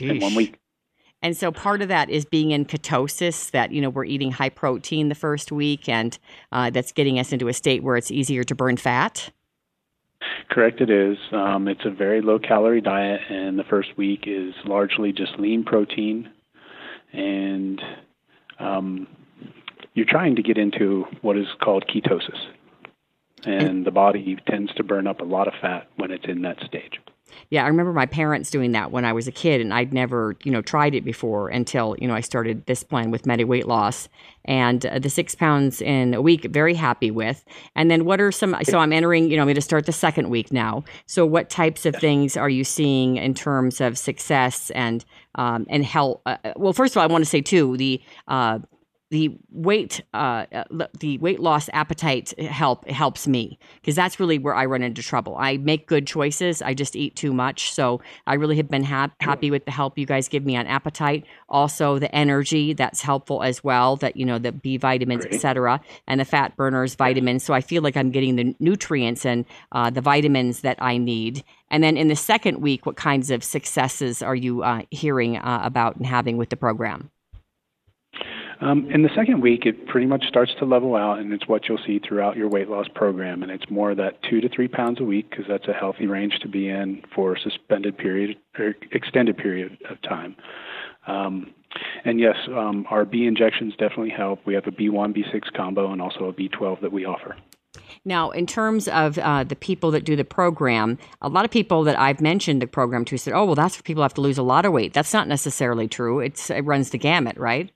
[0.00, 0.56] in one week.
[1.22, 4.48] And so part of that is being in ketosis, that, you know, we're eating high
[4.48, 6.18] protein the first week, and
[6.50, 9.30] uh, that's getting us into a state where it's easier to burn fat.
[10.50, 11.18] Correct, it is.
[11.32, 15.62] Um, it's a very low calorie diet, and the first week is largely just lean
[15.62, 16.30] protein.
[17.12, 17.80] And
[18.58, 19.06] um,
[19.94, 22.38] you're trying to get into what is called ketosis.
[23.44, 26.58] And the body tends to burn up a lot of fat when it's in that
[26.64, 27.00] stage.
[27.50, 30.36] Yeah, I remember my parents doing that when I was a kid, and I'd never,
[30.44, 33.66] you know, tried it before until you know I started this plan with Medi Weight
[33.66, 34.08] Loss,
[34.44, 37.44] and uh, the six pounds in a week, very happy with.
[37.74, 38.56] And then what are some?
[38.62, 40.84] So I'm entering, you know, I'm going to start the second week now.
[41.06, 45.84] So what types of things are you seeing in terms of success and um, and
[45.84, 46.20] health?
[46.26, 48.00] Uh, well, first of all, I want to say too the.
[48.28, 48.60] Uh,
[49.10, 54.54] the weight uh, uh, the weight loss appetite help helps me because that's really where
[54.54, 55.36] I run into trouble.
[55.36, 56.62] I make good choices.
[56.62, 57.72] I just eat too much.
[57.72, 60.66] So I really have been ha- happy with the help you guys give me on
[60.66, 61.24] appetite.
[61.48, 63.96] Also the energy that's helpful as well.
[63.96, 67.42] That you know the B vitamins, etc., and the fat burners vitamins.
[67.42, 71.42] So I feel like I'm getting the nutrients and uh, the vitamins that I need.
[71.68, 75.60] And then in the second week, what kinds of successes are you uh, hearing uh,
[75.64, 77.10] about and having with the program?
[78.60, 81.66] Um, in the second week, it pretty much starts to level out, and it's what
[81.66, 83.42] you'll see throughout your weight loss program.
[83.42, 86.38] And it's more that two to three pounds a week because that's a healthy range
[86.42, 90.36] to be in for a suspended period or extended period of time.
[91.06, 91.54] Um,
[92.04, 94.40] and yes, um, our B injections definitely help.
[94.44, 97.36] We have a B1, B6 combo, and also a B12 that we offer.
[98.04, 101.84] Now, in terms of uh, the people that do the program, a lot of people
[101.84, 104.20] that I've mentioned the program to said, "Oh, well, that's for people who have to
[104.20, 106.20] lose a lot of weight." That's not necessarily true.
[106.20, 107.70] It's it runs the gamut, right?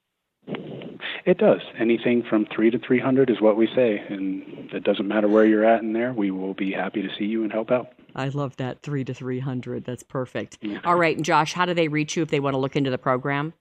[1.26, 1.62] It does.
[1.78, 5.46] Anything from three to three hundred is what we say, and it doesn't matter where
[5.46, 6.12] you're at in there.
[6.12, 7.94] We will be happy to see you and help out.
[8.14, 9.84] I love that three to three hundred.
[9.84, 10.58] That's perfect.
[10.84, 12.90] All right, and Josh, how do they reach you if they want to look into
[12.90, 13.54] the program?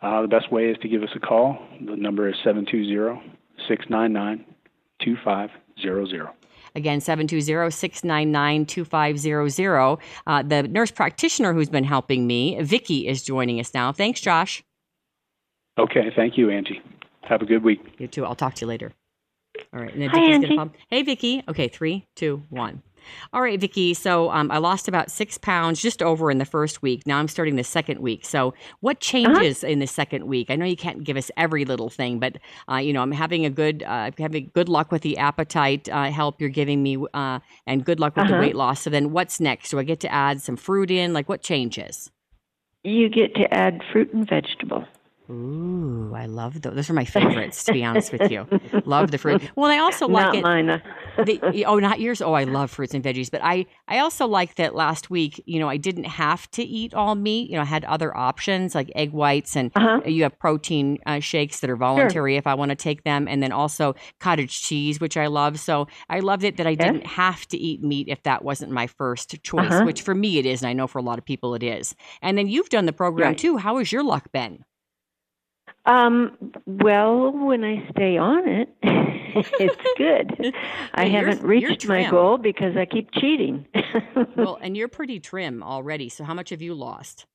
[0.00, 1.58] Uh, the best way is to give us a call.
[1.86, 3.20] The number is 720
[3.68, 4.44] 699
[5.04, 6.28] 2500.
[6.74, 9.98] Again, 720-699-2500.
[10.26, 13.92] Uh, the nurse practitioner who's been helping me, Vicki, is joining us now.
[13.92, 14.64] Thanks, Josh.
[15.78, 16.82] Okay, thank you, Angie.
[17.22, 17.80] Have a good week.
[17.98, 18.24] You too.
[18.24, 18.92] I'll talk to you later.
[19.72, 19.92] All right.
[19.92, 20.48] And then Hi, Vicki's Angie.
[20.56, 20.76] gonna pop.
[20.88, 21.42] Hey, Vicki.
[21.48, 22.82] Okay, three, two, one.
[23.32, 23.94] All right, Vicki.
[23.94, 27.04] So um, I lost about six pounds just over in the first week.
[27.06, 28.24] Now I'm starting the second week.
[28.24, 30.50] So what changes in the second week?
[30.50, 32.36] I know you can't give us every little thing, but
[32.70, 36.10] uh, you know I'm having a good uh, having good luck with the appetite uh,
[36.10, 38.40] help you're giving me, uh, and good luck with the Uh-huh.
[38.40, 38.82] weight loss.
[38.82, 39.70] So then what's next?
[39.70, 41.12] Do I get to add some fruit in?
[41.12, 42.10] Like what changes?
[42.84, 44.84] You get to add fruit and vegetable.
[45.32, 46.74] Ooh, I love those.
[46.74, 48.46] Those are my favorites, to be honest with you.
[48.84, 49.42] Love the fruit.
[49.56, 50.42] Well, I also like Not it.
[50.42, 50.68] mine.
[50.70, 50.78] uh,
[51.24, 52.20] the, oh, not yours.
[52.20, 55.42] Oh, I love fruits and veggies, but I I also like that last week.
[55.46, 57.48] You know, I didn't have to eat all meat.
[57.50, 59.70] You know, I had other options like egg whites, and
[60.04, 63.42] you have protein uh, shakes that are voluntary if I want to take them, and
[63.42, 65.58] then also cottage cheese, which I love.
[65.58, 68.86] So I loved it that I didn't have to eat meat if that wasn't my
[68.86, 69.84] first choice, Uh-huh.
[69.84, 71.94] which for me it is, and I know for a lot of people it is.
[72.20, 73.38] And then you've done the program Right.
[73.38, 73.56] too.
[73.56, 74.64] How has your luck been?
[75.84, 80.54] Um, well, when I stay on it, it's good.
[80.94, 83.66] I Yeah, haven't reached my goal because I keep cheating.
[84.36, 86.08] well, and you're pretty trim already.
[86.08, 87.26] So how much have you lost?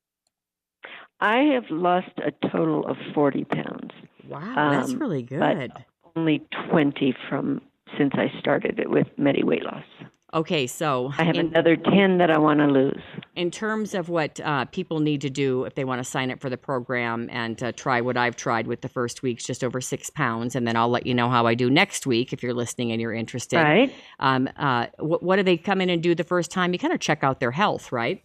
[1.20, 3.92] I have lost a total of 40 pounds.
[4.28, 5.74] Wow, that's Um, really but good.
[6.16, 7.62] only 20 from
[7.98, 9.86] since I started it with Medi Weight Loss.
[10.34, 13.02] Okay, so I have in- another 10 that I want to lose.
[13.38, 16.42] In terms of what uh, people need to do if they want to sign up
[16.42, 19.80] for the program and uh, try what I've tried with the first week's just over
[19.80, 22.54] six pounds, and then I'll let you know how I do next week if you're
[22.54, 23.58] listening and you're interested.
[23.58, 23.94] Right.
[24.20, 26.74] Um, uh, what, what do they come in and do the first time?
[26.74, 28.22] You kind of check out their health, right?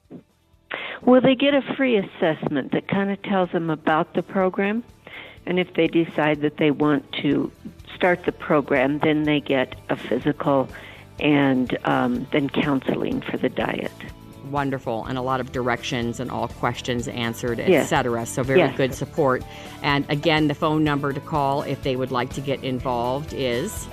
[1.03, 4.83] Well, they get a free assessment that kind of tells them about the program.
[5.47, 7.51] And if they decide that they want to
[7.95, 10.69] start the program, then they get a physical
[11.23, 13.93] and um, then counseling for the diet.
[14.51, 17.85] Wonderful, and a lot of directions and all questions answered, Yes.
[17.85, 18.27] etc.
[18.27, 18.77] So very Yes.
[18.77, 19.43] good support.
[19.83, 23.87] And again, the phone number to call if they would like to get involved is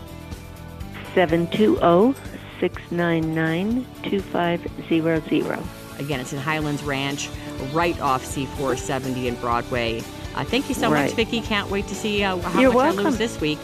[1.16, 2.14] 720
[2.60, 5.60] 699 2500.
[6.00, 7.30] Again, it's in Highlands Ranch,
[7.72, 10.02] right off C470 and Broadway.
[10.36, 11.42] Uh, thank you so much, Vicki.
[11.42, 13.04] Can't wait to see uh, how You're much I welcome.
[13.06, 13.60] lose this week.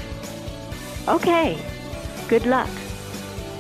[1.08, 1.58] Okay.
[2.28, 2.70] Good luck.